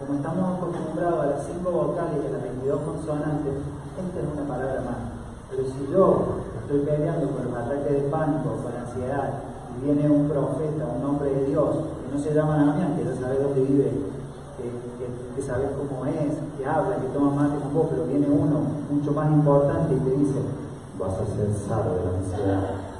Como 0.00 0.16
estamos 0.16 0.56
acostumbrados 0.56 1.20
a 1.20 1.26
las 1.26 1.44
cinco 1.44 1.70
vocales 1.70 2.24
y 2.24 2.26
a 2.26 2.32
las 2.40 2.42
22 2.42 2.80
consonantes, 2.80 3.52
esta 4.00 4.16
es 4.16 4.28
una 4.32 4.48
palabra 4.48 4.80
más. 4.80 5.00
Pero 5.52 5.62
si 5.68 5.92
yo 5.92 6.40
estoy 6.56 6.80
peleando 6.88 7.28
con 7.36 7.52
los 7.52 7.54
ataques 7.54 7.92
de 8.00 8.08
pánico, 8.08 8.64
con 8.64 8.72
ansiedad, 8.80 9.44
y 9.76 9.84
viene 9.84 10.08
un 10.08 10.24
profeta, 10.26 10.88
un 10.88 11.04
hombre 11.04 11.28
de 11.36 11.44
Dios, 11.52 11.99
no 12.12 12.18
se 12.18 12.34
llama 12.34 12.56
Damián, 12.56 12.96
que 12.96 13.04
ya 13.04 13.14
sabe 13.14 13.38
dónde 13.38 13.60
vive, 13.62 13.92
que, 15.36 15.42
sabes 15.42 15.70
cómo 15.78 16.04
es, 16.06 16.34
que 16.58 16.66
habla, 16.66 16.96
que 16.96 17.08
toma 17.08 17.30
mate 17.30 17.62
con 17.62 17.74
vos, 17.74 17.86
pero 17.90 18.04
viene 18.04 18.26
uno 18.28 18.60
mucho 18.90 19.12
más 19.12 19.30
importante 19.32 19.94
y 19.94 20.00
te 20.00 20.10
dice, 20.16 20.40
vas 20.98 21.14
a 21.14 21.26
ser 21.26 21.48
salvo 21.66 21.94
de 21.94 22.04
la 22.04 22.18
ansiedad. 22.18 22.90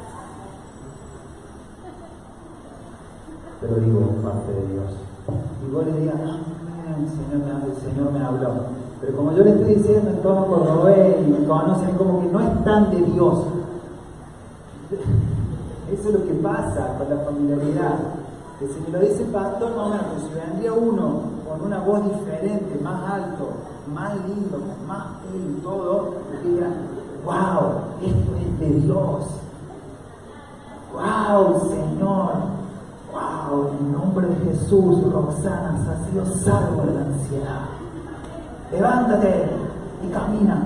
Pero 3.60 3.74
digo, 3.76 4.00
parte 4.22 4.52
de 4.52 4.66
Dios. 4.72 4.90
Y 5.66 5.70
vos 5.70 5.84
le 5.84 6.00
digas, 6.00 6.16
me, 6.16 6.30
el 6.96 7.76
Señor 7.76 8.12
me 8.12 8.24
habló. 8.24 8.48
Pero 9.00 9.16
como 9.16 9.32
yo 9.32 9.44
le 9.44 9.50
estoy 9.50 9.74
diciendo 9.74 10.10
en 10.10 10.22
tono 10.22 10.46
cordobés 10.46 11.26
y 11.26 11.30
me 11.30 11.46
conocen 11.46 11.96
como 11.96 12.20
que 12.20 12.28
no 12.28 12.40
es 12.40 12.64
tan 12.64 12.90
de 12.90 13.02
Dios. 13.02 13.44
Eso 15.92 16.08
es 16.08 16.14
lo 16.14 16.24
que 16.24 16.34
pasa 16.34 16.96
con 16.96 17.10
la 17.10 17.24
familiaridad. 17.24 17.98
Que 18.60 18.68
si 18.68 18.78
me 18.80 18.90
lo 18.90 18.98
dice 18.98 19.22
el 19.22 19.30
pastor, 19.30 19.70
no, 19.74 19.88
no, 19.88 19.96
si 20.20 20.34
vendría 20.34 20.74
uno 20.74 21.22
con 21.48 21.62
una 21.62 21.78
voz 21.78 22.04
diferente, 22.04 22.78
más 22.82 23.10
alto, 23.10 23.52
más 23.90 24.12
lindo, 24.28 24.60
más 24.86 25.02
pelo 25.22 25.50
y 25.50 25.60
todo, 25.62 26.14
diga, 26.44 26.68
wow, 27.24 28.06
esto 28.06 28.36
es 28.36 28.60
de 28.60 28.80
Dios. 28.80 29.24
Wow, 30.92 31.70
Señor. 31.70 32.32
Wow, 33.10 33.70
en 33.80 33.92
nombre 33.92 34.26
de 34.26 34.36
Jesús, 34.52 35.10
Roxana, 35.10 35.78
ha 35.90 36.10
sido 36.10 36.26
salvo 36.26 36.82
de 36.82 36.94
la 36.94 37.00
ansiedad. 37.00 37.60
Levántate 38.70 39.48
y 40.06 40.12
camina. 40.12 40.62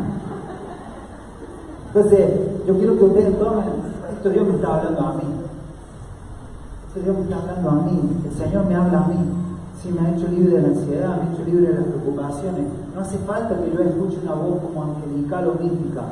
Entonces, 1.86 2.40
yo 2.66 2.74
quiero 2.76 2.98
que 2.98 3.04
ustedes 3.04 3.38
tomen, 3.38 3.64
esto 4.12 4.30
Dios 4.30 4.48
me 4.48 4.54
está 4.56 4.78
hablando 4.78 5.00
a 5.00 5.12
mí. 5.12 5.43
Esto 6.94 7.10
Dios 7.10 7.16
me 7.16 7.22
está 7.24 7.40
hablando 7.40 7.70
a 7.70 7.74
mí, 7.86 8.22
el 8.24 8.32
Señor 8.38 8.66
me 8.66 8.76
habla 8.76 9.04
a 9.04 9.08
mí 9.08 9.16
si 9.82 9.90
me 9.90 10.00
ha 10.00 10.14
hecho 10.14 10.28
libre 10.28 10.56
de 10.56 10.62
la 10.62 10.68
ansiedad, 10.68 11.16
me 11.16 11.22
ha 11.22 11.32
hecho 11.34 11.44
libre 11.44 11.66
de 11.66 11.74
las 11.74 11.84
preocupaciones. 11.84 12.66
No 12.94 13.00
hace 13.00 13.18
falta 13.18 13.60
que 13.60 13.72
yo 13.72 13.80
escuche 13.82 14.18
una 14.22 14.34
voz 14.34 14.62
como 14.62 14.84
angelical 14.84 15.48
o 15.48 15.62
mística. 15.62 16.02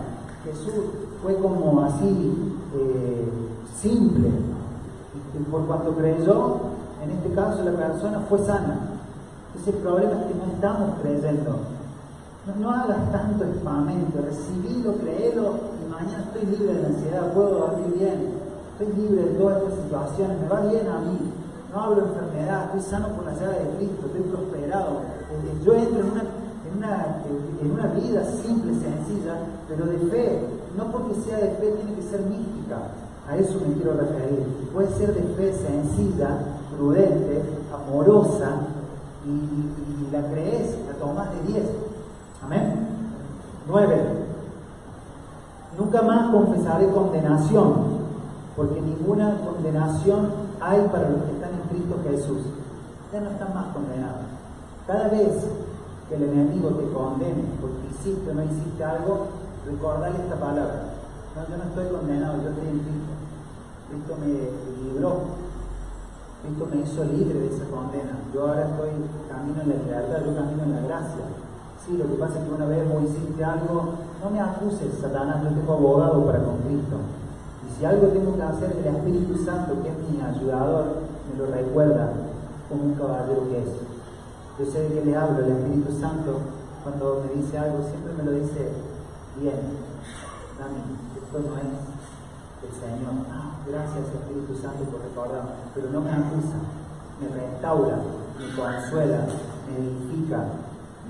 Jesús 0.45 0.75
fue 1.23 1.37
como 1.37 1.83
así, 1.83 2.53
eh, 2.75 3.29
simple. 3.81 4.29
Por 5.51 5.67
cuanto 5.67 5.95
creyó, 5.95 6.57
en 7.03 7.11
este 7.13 7.31
caso 7.31 7.63
la 7.63 7.73
persona 7.73 8.21
fue 8.29 8.41
sana. 8.41 8.79
Ese 9.57 9.73
problema 9.75 10.13
es 10.13 10.27
que 10.27 10.35
no 10.35 10.53
estamos 10.53 10.91
creyendo. 11.01 11.61
No, 12.61 12.71
hagas 12.71 13.13
tanto 13.13 13.45
espamento, 13.45 14.19
recibilo, 14.21 14.97
créelo 14.97 15.55
y 15.81 15.89
mañana 15.89 16.25
estoy 16.25 16.45
libre 16.51 16.75
de 16.75 16.83
la 16.83 16.89
ansiedad, 16.89 17.33
puedo 17.33 17.51
dormir 17.51 17.95
bien, 17.97 18.32
libre 18.87 19.23
de 19.25 19.39
todas 19.39 19.63
estas 19.63 19.79
situaciones, 19.85 20.41
me 20.41 20.49
va 20.49 20.61
bien 20.61 20.87
a 20.89 20.99
mí, 21.01 21.19
no 21.73 21.81
hablo 21.81 22.03
enfermedad, 22.07 22.65
estoy 22.67 22.83
sano 22.83 23.09
por 23.09 23.25
la 23.25 23.33
llave 23.35 23.65
de 23.65 23.77
Cristo, 23.77 24.07
estoy 24.07 24.23
prosperado. 24.23 25.01
Yo 25.65 25.75
entro 25.75 26.01
en 26.01 26.11
una, 26.11 26.21
en 26.21 26.79
una, 26.79 27.17
en 27.63 27.71
una 27.71 27.87
vida 27.95 28.25
simple, 28.25 28.73
sencilla, 28.75 29.37
pero 29.69 29.87
de 29.87 29.99
fe. 30.11 30.41
No 30.77 30.91
porque 30.91 31.15
sea 31.21 31.39
de 31.39 31.51
fe 31.57 31.73
tiene 31.73 31.95
que 31.95 32.03
ser 32.03 32.21
mística. 32.23 32.79
A 33.29 33.37
eso 33.37 33.59
me 33.67 33.75
quiero 33.75 33.95
referir. 33.95 34.47
Puede 34.73 34.89
ser 34.97 35.15
de 35.15 35.23
fe 35.35 35.55
sencilla, 35.55 36.39
prudente, 36.77 37.43
amorosa, 37.73 38.67
y, 39.25 40.13
la 40.13 40.23
crees, 40.31 40.77
la 40.87 40.95
tomas 40.99 41.29
de 41.33 41.53
10. 41.53 41.65
Amén. 42.45 42.87
9. 43.69 43.97
Nunca 45.79 46.03
más 46.03 46.31
confesaré 46.31 46.89
condenación, 46.89 47.92
porque 48.57 48.81
ninguna 48.81 49.39
condenación 49.39 50.31
hay 50.61 50.81
para 50.89 51.09
los 51.09 51.23
que 51.25 51.33
están 51.33 51.51
en 51.55 51.69
Cristo 51.69 51.97
Jesús. 52.05 52.43
Ya 53.13 53.21
no 53.21 53.31
están 53.31 53.55
más 53.55 53.75
condenados. 53.75 54.29
Cada 54.87 55.09
vez 55.09 55.45
que 56.09 56.15
el 56.17 56.23
enemigo 56.25 56.71
te 56.71 56.93
condene 56.93 57.45
porque 57.61 57.89
hiciste 57.91 58.31
o 58.31 58.35
no 58.35 58.45
hiciste 58.45 58.85
algo, 58.85 59.27
recordale 59.67 60.17
esta 60.19 60.37
palabra. 60.37 60.93
Yo 61.35 61.57
no 61.57 61.65
estoy 61.65 61.87
condenado, 61.89 62.43
yo 62.43 62.49
estoy 62.51 62.69
en 62.69 62.81
Cristo. 62.81 63.13
Cristo 63.89 64.15
me 64.21 64.33
libró. 64.85 65.13
Cristo 66.43 66.69
me 66.69 66.81
hizo 66.83 67.05
libre 67.05 67.39
de 67.39 67.49
esa 67.49 67.65
condena. 67.71 68.19
Yo 68.35 68.49
ahora 68.49 68.69
estoy 68.69 68.91
camino 69.29 69.63
en 69.63 69.69
la 69.69 69.77
libertad, 69.77 70.19
yo 70.27 70.35
camino 70.37 70.63
en 70.65 70.73
la 70.77 70.81
gracia. 70.89 71.25
Sí, 71.85 71.97
lo 71.97 72.07
que 72.07 72.15
pasa 72.15 72.39
es 72.39 72.45
que 72.45 72.55
una 72.55 72.67
vez 72.67 72.89
vos 72.89 73.03
hiciste 73.05 73.45
algo, 73.45 73.95
no 74.23 74.31
me 74.31 74.41
acuses, 74.41 75.01
Satanás, 75.01 75.43
yo 75.43 75.51
tengo 75.51 75.73
abogado 75.73 76.27
para 76.27 76.45
con 76.45 76.59
Cristo. 76.59 76.97
Si 77.83 77.87
algo 77.87 78.07
tengo 78.15 78.37
que 78.37 78.43
hacer, 78.43 78.79
el 78.79 78.95
Espíritu 78.95 79.45
Santo, 79.45 79.83
que 79.83 79.89
es 79.89 79.99
mi 80.09 80.23
ayudador, 80.23 81.03
me 81.27 81.37
lo 81.37 81.51
recuerda 81.51 82.13
como 82.69 82.85
un 82.85 82.95
caballero 82.95 83.43
que 83.51 83.59
es. 83.59 83.75
Yo 84.57 84.71
sé 84.71 84.83
de 84.83 85.01
qué 85.01 85.05
le 85.05 85.17
hablo, 85.17 85.45
el 85.45 85.51
Espíritu 85.51 85.91
Santo, 85.99 86.39
cuando 86.85 87.27
me 87.27 87.43
dice 87.43 87.59
algo, 87.59 87.83
siempre 87.83 88.15
me 88.15 88.23
lo 88.23 88.39
dice 88.39 88.71
bien. 89.35 89.83
Dani, 90.63 90.79
esto 91.19 91.39
no 91.43 91.59
es 91.59 91.75
el 92.63 92.71
Señor. 92.71 93.27
Ah, 93.33 93.59
gracias 93.67 94.15
Espíritu 94.15 94.55
Santo 94.63 94.85
por 94.85 95.03
recordarme. 95.03 95.51
Pero 95.75 95.91
no 95.91 96.03
me 96.03 96.13
acusa, 96.13 96.63
me 97.19 97.35
restaura, 97.35 97.99
me 98.39 98.63
consuela, 98.63 99.27
me 99.67 99.75
edifica, 99.83 100.39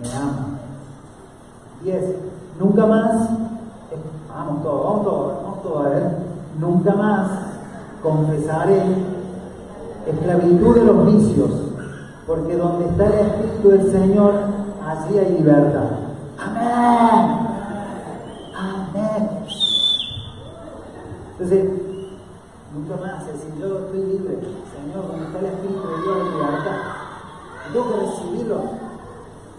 me 0.01 0.09
ama. 0.17 0.57
Diez, 1.83 2.17
nunca 2.59 2.87
más, 2.87 3.29
eh, 3.91 4.01
vamos 4.27 4.63
todos, 4.63 4.85
vamos 4.85 5.05
todos, 5.05 5.43
vamos 5.43 5.63
todos 5.63 5.85
a 5.85 5.89
ver 5.91 6.32
nunca 6.59 6.95
más 6.95 7.29
confesaré 8.03 8.83
esclavitud 10.07 10.75
de 10.75 10.85
los 10.85 11.07
vicios, 11.07 11.51
porque 12.27 12.57
donde 12.57 12.87
está 12.87 13.07
el 13.07 13.27
Espíritu 13.27 13.69
del 13.71 13.93
Señor, 13.93 14.35
allí 14.85 15.19
hay 15.19 15.33
libertad. 15.39 15.85
Amén. 16.39 17.39
Amén. 18.57 19.31
Entonces, 21.33 21.71
nunca 22.75 22.97
más, 23.01 23.23
es 23.23 23.33
decir, 23.35 23.55
yo 23.61 23.79
estoy 23.79 24.01
libre, 24.01 24.39
Señor, 24.75 25.07
donde 25.07 25.27
está 25.27 25.39
el 25.39 25.47
Espíritu 25.47 25.89
de 25.89 26.03
Dios 26.03 26.17
hay 26.17 26.31
libertad. 26.31 26.77
Tengo 27.73 27.89
que 27.89 28.01
recibirlo. 28.01 28.61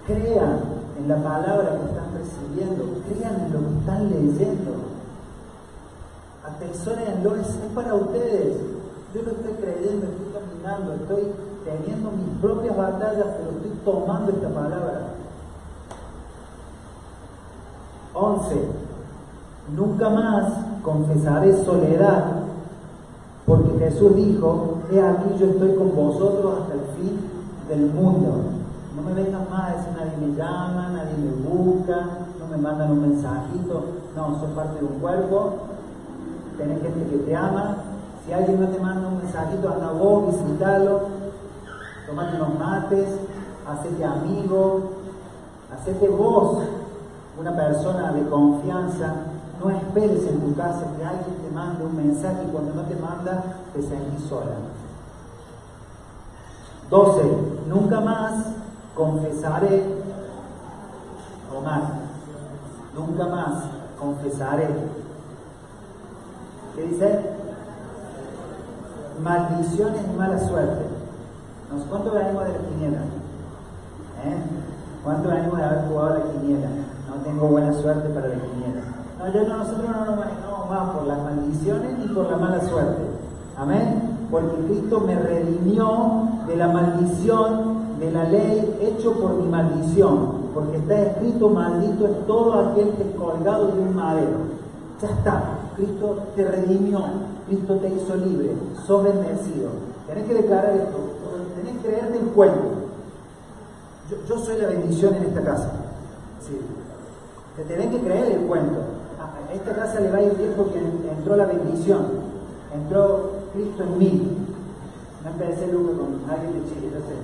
Crean 0.05 0.59
en 0.99 1.07
la 1.07 1.15
palabra 1.15 1.79
que 1.79 1.85
están 1.85 2.11
recibiendo, 2.17 2.83
crean 3.07 3.45
en 3.45 3.53
lo 3.53 3.59
que 3.59 3.79
están 3.79 4.09
leyendo 4.09 4.82
Atesórenlo, 6.63 7.35
es, 7.35 7.47
es 7.47 7.71
para 7.75 7.93
ustedes. 7.95 8.57
Yo 9.13 9.21
lo 9.21 9.31
estoy 9.31 9.53
creyendo, 9.53 10.07
estoy 10.07 10.27
caminando, 10.33 10.93
estoy 10.93 11.31
teniendo 11.65 12.11
mis 12.11 12.39
propias 12.41 12.75
batallas, 12.75 13.27
pero 13.37 13.51
estoy 13.51 13.71
tomando 13.85 14.31
esta 14.31 14.49
palabra. 14.49 15.13
11. 18.13 18.55
Nunca 19.75 20.09
más 20.09 20.53
confesaré 20.81 21.63
soledad, 21.63 22.25
porque 23.45 23.79
Jesús 23.79 24.15
dijo, 24.15 24.79
he 24.91 25.01
aquí 25.01 25.29
yo 25.39 25.47
estoy 25.47 25.75
con 25.75 25.95
vosotros 25.95 26.59
hasta 26.61 26.73
el 26.73 26.81
fin 26.97 27.19
del 27.67 27.91
mundo. 27.93 28.43
No 28.95 29.01
me 29.01 29.13
vengan 29.13 29.47
más 29.49 29.69
a 29.69 29.75
decir 29.77 29.93
nadie 29.97 30.27
me 30.27 30.35
llama, 30.35 30.89
nadie 30.93 31.17
me 31.17 31.49
busca, 31.49 32.07
no 32.39 32.47
me 32.49 32.57
mandan 32.57 32.91
un 32.91 33.01
mensajito. 33.01 33.83
No, 34.15 34.39
sos 34.39 34.51
parte 34.51 34.79
de 34.79 34.85
un 34.85 34.99
cuerpo, 34.99 35.53
tenés 36.57 36.81
gente 36.81 37.09
que 37.09 37.17
te 37.17 37.35
ama. 37.35 37.77
Si 38.25 38.33
alguien 38.33 38.61
no 38.61 38.67
te 38.67 38.79
manda 38.79 39.07
un 39.07 39.17
mensajito, 39.17 39.69
anda 39.69 39.91
vos, 39.91 40.27
visitalo, 40.27 41.01
tomate 42.07 42.35
unos 42.37 42.59
mates, 42.59 43.09
hacete 43.67 44.05
amigo, 44.05 44.91
hacete 45.73 46.07
vos 46.09 46.59
una 47.39 47.55
persona 47.55 48.11
de 48.11 48.29
confianza. 48.29 49.13
No 49.63 49.69
esperes 49.69 50.27
en 50.27 50.41
tu 50.41 50.55
casa 50.55 50.85
que 50.97 51.05
alguien 51.05 51.35
te 51.35 51.53
mande 51.53 51.85
un 51.85 51.95
mensaje 51.95 52.43
y 52.47 52.51
cuando 52.51 52.73
no 52.73 52.81
te 52.83 52.95
manda 52.95 53.43
te 53.73 53.81
sentís 53.81 54.25
sola. 54.27 54.55
12. 56.89 57.21
Nunca 57.67 58.01
más 58.01 58.45
confesaré, 58.95 59.83
Omar, 61.55 61.81
nunca 62.95 63.25
más 63.25 63.63
confesaré. 63.99 64.69
¿Qué 66.75 66.81
dice? 66.83 67.19
Maldiciones 69.21 70.01
y 70.11 70.17
mala 70.17 70.39
suerte. 70.39 70.85
¿Cuánto 71.89 72.11
venimos 72.11 72.45
de 72.45 72.51
la 72.51 72.59
quiniela? 72.59 72.97
¿Eh? 72.97 74.37
¿Cuánto 75.03 75.29
venimos 75.29 75.57
de 75.57 75.63
haber 75.63 75.85
jugado 75.87 76.09
la 76.17 76.31
quiniela? 76.31 76.67
No 77.09 77.23
tengo 77.23 77.47
buena 77.47 77.73
suerte 77.73 78.09
para 78.09 78.27
la 78.27 78.35
quiniela. 78.35 78.81
No, 79.19 79.31
yo 79.31 79.47
no, 79.47 79.57
nosotros 79.57 79.89
no 79.89 80.05
nos 80.05 80.17
manejamos 80.17 80.69
más 80.69 80.89
por 80.89 81.07
las 81.07 81.23
maldiciones 81.23 81.97
ni 81.99 82.07
por 82.07 82.31
la 82.31 82.37
mala 82.37 82.61
suerte. 82.61 83.03
Amén. 83.57 84.27
Porque 84.31 84.55
Cristo 84.65 84.99
me 85.01 85.15
redimió 85.15 86.27
de 86.47 86.55
la 86.55 86.67
maldición 86.69 87.99
de 87.99 88.11
la 88.11 88.23
ley 88.25 88.79
hecho 88.81 89.13
por 89.13 89.35
mi 89.35 89.47
maldición. 89.47 90.43
Porque 90.53 90.77
está 90.77 90.99
escrito, 91.01 91.49
maldito 91.49 92.07
es 92.07 92.27
todo 92.27 92.53
aquel 92.53 92.91
que 92.91 93.03
es 93.03 93.15
colgado 93.15 93.67
de 93.67 93.79
un 93.79 93.95
madero. 93.95 94.62
Ya 95.03 95.09
está. 95.09 95.43
Cristo 95.75 96.17
te 96.33 96.47
redimió. 96.47 97.03
Cristo 97.47 97.75
te 97.75 97.89
hizo 97.89 98.15
libre. 98.15 98.53
Sos 98.87 99.03
bendecido. 99.03 99.71
Tenés 100.07 100.25
que 100.25 100.33
declarar 100.33 100.71
esto. 100.75 100.97
Tenés 101.57 101.81
que 101.81 101.89
creerte 101.89 102.19
el 102.19 102.25
cuento. 102.27 102.83
Yo, 104.29 104.37
soy 104.37 104.57
la 104.61 104.67
bendición 104.67 105.15
en 105.15 105.23
esta 105.23 105.41
casa. 105.41 105.71
Sí. 106.39 106.57
Te 107.57 107.63
tenés 107.63 107.87
que 107.87 107.99
creer 107.99 108.31
el 108.31 108.47
cuento. 108.47 108.79
A 109.19 109.53
esta 109.53 109.75
casa 109.75 109.99
le 109.99 110.09
va 110.09 110.17
a 110.19 110.23
ir 110.23 110.37
bien 110.37 110.53
porque 110.55 110.79
entró 110.79 111.35
la 111.35 111.47
bendición. 111.47 112.05
Entró 112.73 113.31
Cristo 113.53 113.83
en 113.83 113.97
mí. 113.97 114.37
No 115.23 115.29
empecé 115.31 115.67
nunca 115.67 115.97
con 115.97 116.31
alguien 116.31 116.53
de 116.53 116.69
Chile, 116.69 116.91
yo 116.93 116.99
sé. 116.99 117.15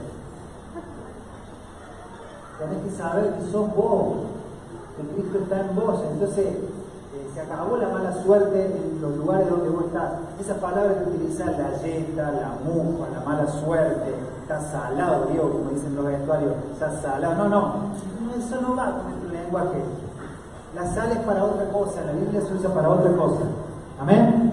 Tenés 2.60 2.84
que 2.84 2.98
saber 2.98 3.36
que 3.36 3.52
sos 3.52 3.74
vos, 3.74 4.14
que 4.98 5.22
Cristo 5.22 5.40
está 5.40 5.62
en 5.62 5.76
vos. 5.76 6.02
Entonces, 6.12 6.48
se 7.40 7.54
acabó 7.54 7.78
la 7.78 7.88
mala 7.88 8.12
suerte 8.24 8.66
en 8.66 9.02
los 9.02 9.16
lugares 9.16 9.50
donde 9.50 9.70
vos 9.70 9.86
estás. 9.86 10.12
Esa 10.40 10.56
palabra 10.56 10.94
que 10.96 11.10
utilizas, 11.10 11.58
la 11.58 11.72
yeta, 11.82 12.32
la 12.32 12.52
mufa, 12.66 13.08
la 13.14 13.22
mala 13.22 13.48
suerte, 13.48 14.14
está 14.42 14.60
salado, 14.60 15.28
Dios, 15.32 15.46
como 15.50 15.70
dicen 15.70 15.96
los 15.96 16.06
vestuarios, 16.06 16.54
está 16.74 16.92
salado. 17.02 17.36
No, 17.36 17.50
no, 17.50 17.74
eso 18.38 18.62
no 18.62 18.76
va 18.76 18.92
con 18.92 19.14
este 19.14 19.30
lenguaje. 19.30 19.84
La 20.76 20.86
sal 20.94 21.12
es 21.12 21.20
para 21.20 21.44
otra 21.44 21.70
cosa, 21.70 22.02
la 22.06 22.12
Biblia 22.12 22.42
se 22.42 22.54
usa 22.54 22.74
para 22.74 22.90
otra 22.90 23.12
cosa. 23.16 23.42
Amén. 24.02 24.52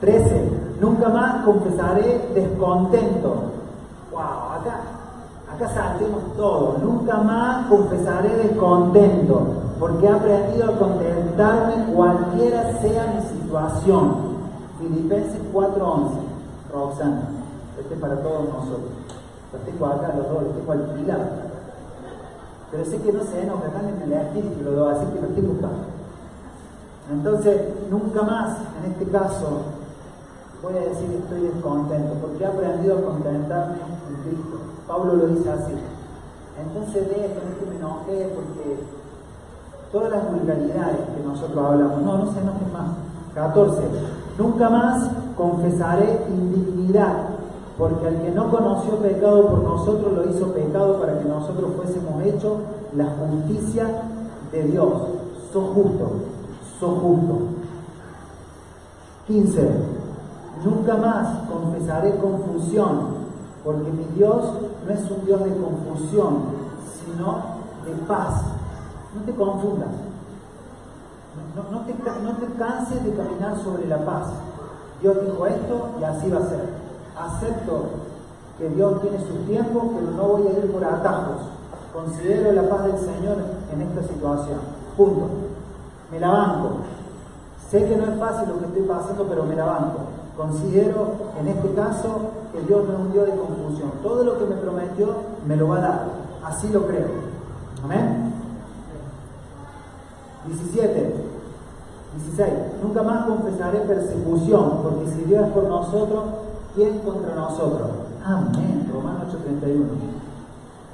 13. 0.00 0.50
Nunca 0.80 1.08
más 1.08 1.44
confesaré 1.44 2.30
descontento. 2.34 3.34
Wow, 4.10 4.60
acá, 4.60 4.80
acá 5.54 5.68
saltemos 5.68 6.22
todo. 6.36 6.78
Nunca 6.82 7.16
más 7.18 7.66
confesaré 7.66 8.36
descontento, 8.36 9.46
porque 9.78 10.06
he 10.06 10.10
aprendido 10.10 10.72
a 10.72 10.78
contentarme 11.34 11.94
cualquiera 11.94 12.80
sea 12.80 13.14
mi 13.14 13.40
situación. 13.40 14.34
Filipenses 14.78 15.40
4:11. 15.52 16.20
Roxana, 16.72 17.28
este 17.78 17.94
es 17.94 18.00
para 18.00 18.16
todos 18.16 18.48
nosotros. 18.48 18.90
Los 19.52 19.62
tengo 19.64 19.86
acá, 19.86 20.14
los 20.16 20.28
dos, 20.28 20.42
los 20.42 20.56
tengo 20.56 20.72
alquilados. 20.72 21.28
Pero 22.70 22.84
sé 22.84 22.98
que 22.98 23.12
no 23.12 23.22
se 23.22 23.42
enoja, 23.42 23.70
en 23.78 24.02
el 24.02 24.12
espíritu, 24.12 24.64
lo 24.64 24.70
debo 24.72 24.88
así 24.88 25.06
que 25.06 25.20
lo 25.20 25.28
estoy 25.28 25.44
buscando. 25.44 25.84
Entonces, 27.12 27.60
nunca 27.90 28.22
más, 28.22 28.56
en 28.82 28.90
este 28.90 29.04
caso, 29.12 29.62
voy 30.62 30.76
a 30.76 30.80
decir 30.80 31.06
que 31.08 31.18
estoy 31.18 31.40
descontento, 31.42 32.14
porque 32.14 32.42
he 32.42 32.46
aprendido 32.46 32.98
a 32.98 33.02
contentarme 33.02 33.74
en 33.74 34.16
Cristo. 34.22 34.58
Pablo 34.88 35.14
lo 35.14 35.26
dice 35.28 35.50
así. 35.50 35.74
Entonces 36.58 37.02
es 37.02 37.58
que 37.58 37.70
me 37.70 37.76
enojé, 37.76 38.32
porque 38.34 38.78
todas 39.94 40.10
las 40.10 40.28
vulgaridades 40.28 40.96
que 41.16 41.24
nosotros 41.24 41.64
hablamos, 41.64 42.02
no, 42.02 42.18
no 42.18 42.32
se 42.32 42.40
enojen 42.40 42.72
más. 42.72 42.88
14. 43.32 43.80
Nunca 44.36 44.68
más 44.68 45.08
confesaré 45.36 46.26
indignidad, 46.28 47.14
porque 47.78 48.08
al 48.08 48.20
que 48.20 48.32
no 48.32 48.50
conoció 48.50 48.96
pecado 48.96 49.46
por 49.46 49.62
nosotros 49.62 50.12
lo 50.12 50.28
hizo 50.28 50.52
pecado 50.52 51.00
para 51.00 51.18
que 51.20 51.24
nosotros 51.28 51.70
fuésemos 51.76 52.22
hechos 52.24 52.54
la 52.96 53.06
justicia 53.06 53.86
de 54.50 54.64
Dios. 54.64 54.92
Sos 55.52 55.64
justo, 55.72 56.10
sos 56.80 56.98
justo. 56.98 57.38
15. 59.28 59.70
Nunca 60.64 60.96
más 60.96 61.48
confesaré 61.48 62.16
confusión, 62.16 63.14
porque 63.64 63.90
mi 63.90 64.04
Dios 64.16 64.42
no 64.86 64.92
es 64.92 65.10
un 65.10 65.24
Dios 65.24 65.44
de 65.44 65.56
confusión, 65.56 66.34
sino 66.98 67.38
de 67.86 68.06
paz. 68.06 68.53
No 69.14 69.22
te 69.22 69.32
confundas. 69.34 69.90
No, 71.70 71.80
te, 71.80 71.92
te 71.92 72.52
canses 72.58 73.04
de 73.04 73.14
caminar 73.14 73.56
sobre 73.62 73.86
la 73.86 74.04
paz. 74.04 74.26
Dios 75.00 75.16
dijo 75.20 75.46
esto 75.46 75.88
y 76.00 76.04
así 76.04 76.30
va 76.30 76.38
a 76.38 76.48
ser. 76.48 76.68
Acepto 77.16 77.84
que 78.58 78.68
Dios 78.70 79.00
tiene 79.02 79.18
su 79.20 79.34
tiempo, 79.46 79.92
pero 79.94 80.10
no 80.12 80.22
voy 80.34 80.48
a 80.48 80.58
ir 80.58 80.72
por 80.72 80.84
atajos. 80.84 81.42
Considero 81.92 82.52
la 82.52 82.68
paz 82.68 82.84
del 82.84 82.98
Señor 82.98 83.36
en 83.72 83.82
esta 83.82 84.02
situación. 84.02 84.58
Punto. 84.96 85.28
Me 86.10 86.20
la 86.20 86.30
banco. 86.30 86.70
Sé 87.70 87.88
que 87.88 87.96
no 87.96 88.12
es 88.12 88.18
fácil 88.18 88.48
lo 88.48 88.58
que 88.58 88.66
estoy 88.66 88.82
pasando, 88.82 89.26
pero 89.28 89.44
me 89.44 89.56
la 89.56 89.64
banco. 89.64 89.98
Considero 90.36 91.14
en 91.40 91.48
este 91.48 91.72
caso 91.74 92.30
que 92.52 92.60
Dios 92.62 92.84
no 92.86 92.94
es 92.94 93.00
un 93.00 93.12
Dios 93.12 93.26
de 93.26 93.36
confusión. 93.36 93.92
Todo 94.02 94.24
lo 94.24 94.38
que 94.38 94.46
me 94.46 94.56
prometió 94.56 95.14
me 95.46 95.56
lo 95.56 95.68
va 95.68 95.76
a 95.76 95.80
dar. 95.80 96.04
Así 96.44 96.68
lo 96.68 96.86
creo. 96.86 97.08
Amén. 97.82 98.23
17. 100.46 101.14
16. 102.16 102.52
Nunca 102.82 103.02
más 103.02 103.26
confesaré 103.26 103.80
persecución, 103.80 104.78
porque 104.82 105.10
si 105.10 105.24
Dios 105.24 105.46
es 105.46 105.52
por 105.52 105.64
nosotros, 105.64 106.24
¿quién 106.74 106.98
contra 107.00 107.34
nosotros? 107.34 107.88
Amén. 108.24 108.88
Romanos 108.92 109.34
8:31. 109.34 109.84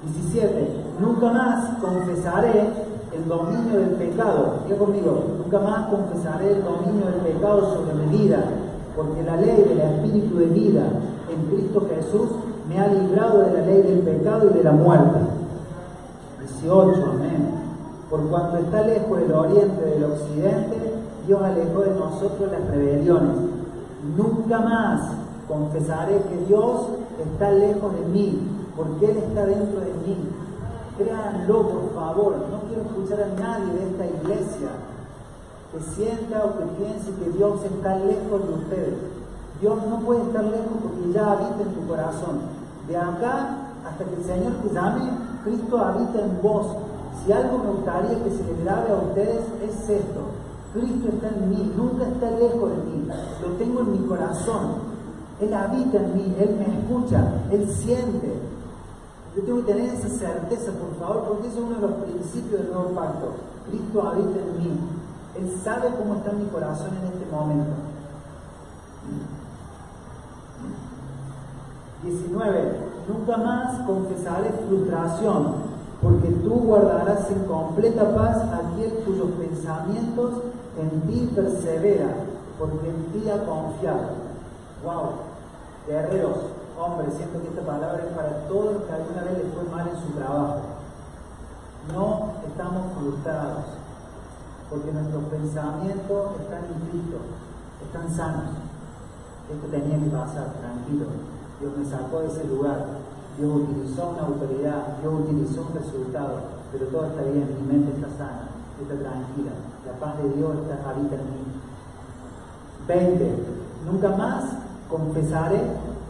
17. 0.03 0.69
Nunca 1.01 1.33
más 1.33 1.79
confesaré 1.79 2.71
el 3.13 3.29
dominio 3.29 3.81
del 3.81 3.91
pecado. 3.91 4.61
Diga 4.65 4.79
conmigo, 4.79 5.25
nunca 5.39 5.59
más 5.59 5.89
confesaré 5.89 6.53
el 6.53 6.65
dominio 6.65 7.07
del 7.07 7.21
pecado 7.35 7.75
sobre 7.75 7.95
mi 7.95 8.19
vida 8.19 8.45
porque 8.97 9.23
la 9.23 9.37
ley 9.37 9.65
del 9.69 9.81
espíritu 9.81 10.39
de 10.39 10.47
vida 10.47 10.83
en 11.31 11.47
Cristo 11.47 11.87
Jesús 11.89 12.29
me 12.69 12.79
ha 12.79 12.89
librado 12.89 13.41
de 13.41 13.53
la 13.53 13.67
ley 13.67 13.83
del 13.83 14.01
pecado 14.01 14.51
y 14.51 14.59
de 14.59 14.65
la 14.65 14.73
muerte. 14.73 15.19
18, 16.63 17.05
amén. 17.15 17.39
Por 18.11 18.29
cuanto 18.29 18.59
está 18.59 18.83
lejos 18.83 19.20
el 19.20 19.33
oriente 19.33 19.85
del 19.85 20.05
occidente, 20.05 20.94
Dios 21.27 21.40
alejó 21.42 21.81
de 21.83 21.94
nosotros 21.94 22.51
las 22.51 22.68
rebeliones. 22.68 23.37
Nunca 24.16 24.59
más 24.59 25.12
confesaré 25.46 26.20
que 26.29 26.44
Dios 26.49 26.88
está 27.25 27.53
lejos 27.53 27.92
de 27.94 28.07
mí, 28.07 28.49
porque 28.77 29.12
Él 29.12 29.16
está 29.18 29.46
dentro 29.46 29.81
de 29.81 29.92
mí. 30.07 30.16
Créanlo, 30.99 31.68
por 31.68 31.94
favor. 31.94 32.35
No 32.51 32.61
quiero 32.66 32.83
escuchar 32.83 33.23
a 33.23 33.40
nadie 33.40 33.73
de 33.75 33.90
esta 33.90 34.07
iglesia 34.07 34.68
que 35.73 35.81
sienta 35.94 36.44
o 36.44 36.59
que 36.59 36.64
piense 36.83 37.12
que 37.12 37.31
Dios 37.31 37.64
está 37.64 37.96
lejos 37.96 38.46
de 38.46 38.55
ustedes. 38.55 38.94
Dios 39.61 39.79
no 39.88 40.01
puede 40.01 40.23
estar 40.23 40.42
lejos 40.42 40.77
porque 40.83 41.12
ya 41.12 41.33
habita 41.33 41.62
en 41.62 41.75
tu 41.75 41.87
corazón. 41.87 42.40
De 42.88 42.96
acá 42.96 43.57
hasta 43.87 44.05
que 44.05 44.14
el 44.14 44.25
Señor 44.25 44.53
te 44.62 44.75
llame, 44.75 45.11
Cristo 45.44 45.79
habita 45.79 46.20
en 46.20 46.42
vos. 46.42 46.66
Si 47.25 47.33
algo 47.33 47.59
me 47.59 47.70
gustaría 47.73 48.23
que 48.25 48.31
se 48.31 48.44
le 48.44 48.62
grabe 48.64 48.90
a 48.90 48.96
ustedes 48.96 49.44
es 49.62 49.90
esto. 49.90 50.20
Cristo 50.73 51.09
está 51.09 51.29
en 51.29 51.51
mí, 51.51 51.73
nunca 51.77 52.07
está 52.07 52.31
lejos 52.31 52.70
de 52.70 52.77
mí. 52.85 53.09
Lo 53.42 53.49
tengo 53.59 53.81
en 53.81 53.92
mi 53.92 54.07
corazón. 54.07 54.90
Él 55.40 55.53
habita 55.55 55.99
en 55.99 56.14
mí, 56.14 56.37
Él 56.38 56.57
me 56.59 56.79
escucha, 56.79 57.42
Él 57.51 57.68
siente. 57.68 58.40
Yo 59.37 59.42
tengo 59.42 59.59
que 59.64 59.73
tener 59.73 59.94
esa 59.94 60.09
certeza, 60.09 60.73
por 60.73 60.94
favor, 60.99 61.29
porque 61.29 61.49
eso 61.49 61.59
es 61.59 61.64
uno 61.64 61.77
de 61.77 61.83
los 61.83 61.92
principios 62.03 62.62
del 62.62 62.73
nuevo 62.73 62.90
pacto. 62.90 63.33
Cristo 63.68 64.09
habita 64.09 64.38
en 64.38 64.59
mí. 64.59 64.79
Él 65.38 65.61
sabe 65.62 65.88
cómo 65.96 66.16
está 66.16 66.33
mi 66.33 66.46
corazón 66.46 66.88
en 66.88 67.12
este 67.12 67.31
momento. 67.31 67.70
19. 72.03 72.73
Nunca 73.09 73.37
más 73.37 73.87
confesaré 73.87 74.51
frustración, 74.68 75.69
porque 76.03 76.29
tú 76.29 76.51
guardarás 76.51 77.31
en 77.31 77.45
completa 77.45 78.15
paz 78.15 78.37
aquel 78.37 79.05
cuyos 79.05 79.31
pensamientos 79.33 80.43
en 80.79 81.01
ti 81.03 81.31
persevera, 81.35 82.15
porque 82.59 82.89
en 82.89 83.05
ti 83.13 83.29
ha 83.29 83.45
confiado. 83.45 84.31
¡Wow! 84.83 85.11
Guerreros, 85.87 86.39
hombres, 86.79 87.15
siento 87.15 87.43
que 87.43 87.49
esta 87.49 87.63
palabra 87.63 87.99
es 87.99 88.17
para 88.17 88.49
todos 88.49 88.75
los 88.75 88.83
que 88.85 88.93
alguna 88.93 89.23
vez 89.25 89.45
les 89.45 89.53
fue 89.53 89.65
mal 89.65 89.89
en 89.89 90.01
su 90.01 90.17
trabajo. 90.17 90.61
No 91.93 92.33
estamos 92.49 92.93
frustrados, 92.97 93.65
porque 94.71 94.93
nuestros 94.93 95.25
pensamientos 95.25 96.41
están 96.41 96.65
Cristo, 96.89 97.19
están 97.85 98.09
sanos. 98.15 98.57
Esto 99.53 99.67
tenía 99.67 99.99
que 99.99 100.11
pasar, 100.11 100.55
tranquilo. 100.61 101.07
Dios 101.59 101.77
me 101.77 101.85
sacó 101.85 102.21
de 102.21 102.29
ese 102.29 102.45
lugar. 102.45 103.00
Dios 103.40 103.57
utilizó 103.57 104.11
una 104.11 104.26
autoridad, 104.26 105.00
Dios 105.00 105.14
utilizó 105.14 105.62
un 105.62 105.72
resultado, 105.72 106.35
pero 106.70 106.87
todo 106.88 107.07
está 107.07 107.22
bien, 107.22 107.48
mi 107.59 107.72
mente 107.72 107.96
está 107.96 108.09
sana, 108.18 108.48
está 108.76 108.94
tranquila. 109.00 109.53
La 109.87 109.92
paz 109.98 110.22
de 110.22 110.29
Dios 110.37 110.50
está, 110.61 110.90
habita 110.90 111.14
en 111.14 111.24
mí. 111.24 111.40
20. 112.87 113.35
Nunca 113.90 114.11
más 114.11 114.44
confesaré 114.90 115.59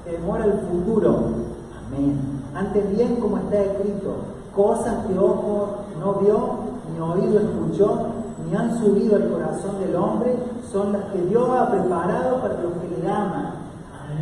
que 0.05 0.11
demora 0.11 0.45
el 0.45 0.59
futuro. 0.59 1.19
Amén. 1.87 2.19
Antes 2.53 2.97
bien 2.97 3.17
como 3.21 3.39
está 3.39 3.63
escrito, 3.63 4.11
cosas 4.53 5.07
que 5.07 5.17
ojo 5.17 5.85
no 6.01 6.15
vio, 6.15 6.55
ni 6.93 7.01
oído 7.01 7.39
escuchó, 7.39 8.07
ni 8.45 8.57
han 8.57 8.77
subido 8.77 9.15
al 9.15 9.31
corazón 9.31 9.79
del 9.79 9.95
hombre, 9.95 10.35
son 10.73 10.93
las 10.93 11.05
que 11.13 11.23
Dios 11.27 11.49
ha 11.49 11.71
preparado 11.71 12.41
para 12.41 12.55
los 12.55 12.73
que 12.73 13.01
le 13.01 13.09
aman. 13.09 13.55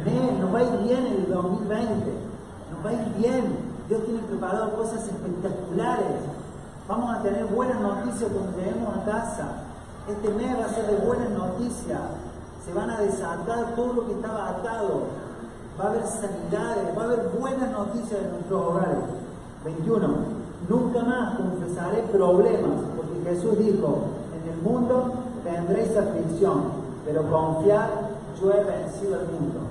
Amén. 0.03 0.41
Nos 0.43 0.55
va 0.55 0.59
a 0.59 0.65
ir 0.65 0.83
bien 0.85 1.07
en 1.07 1.25
el 1.25 1.33
2020. 1.33 2.28
Va 2.85 2.91
a 2.91 2.93
ir 2.93 3.15
bien. 3.17 3.59
Dios 3.89 4.05
tiene 4.05 4.21
preparado 4.21 4.77
cosas 4.77 5.07
espectaculares. 5.09 6.21
Vamos 6.87 7.17
a 7.17 7.23
tener 7.23 7.47
buenas 7.47 7.81
noticias 7.81 8.31
cuando 8.33 8.59
lleguemos 8.59 8.97
a 8.97 9.05
casa. 9.05 9.49
Este 10.09 10.31
mes 10.31 10.59
va 10.59 10.65
a 10.65 10.69
ser 10.69 10.87
de 10.87 11.07
buenas 11.07 11.31
noticias. 11.31 12.01
Se 12.65 12.73
van 12.73 12.91
a 12.91 13.01
desatar 13.01 13.75
todo 13.75 13.93
lo 13.93 14.07
que 14.07 14.13
estaba 14.13 14.49
atado. 14.51 15.05
Va 15.79 15.85
a 15.85 15.89
haber 15.89 16.05
sanidades, 16.07 16.97
va 16.97 17.03
a 17.03 17.05
haber 17.05 17.29
buenas 17.39 17.71
noticias 17.71 18.21
en 18.21 18.31
nuestros 18.31 18.65
hogares. 18.65 18.99
21. 19.65 20.09
Nunca 20.69 21.03
más 21.03 21.37
confesaré 21.37 22.03
problemas, 22.13 22.73
porque 22.97 23.31
Jesús 23.31 23.59
dijo, 23.59 23.99
en 24.35 24.53
el 24.53 24.63
mundo 24.63 25.13
tendréis 25.45 25.97
aflicción, 25.97 26.65
pero 27.05 27.23
confiar, 27.31 28.11
yo 28.41 28.53
he 28.53 28.65
vencido 28.65 29.21
el 29.21 29.27
mundo. 29.27 29.68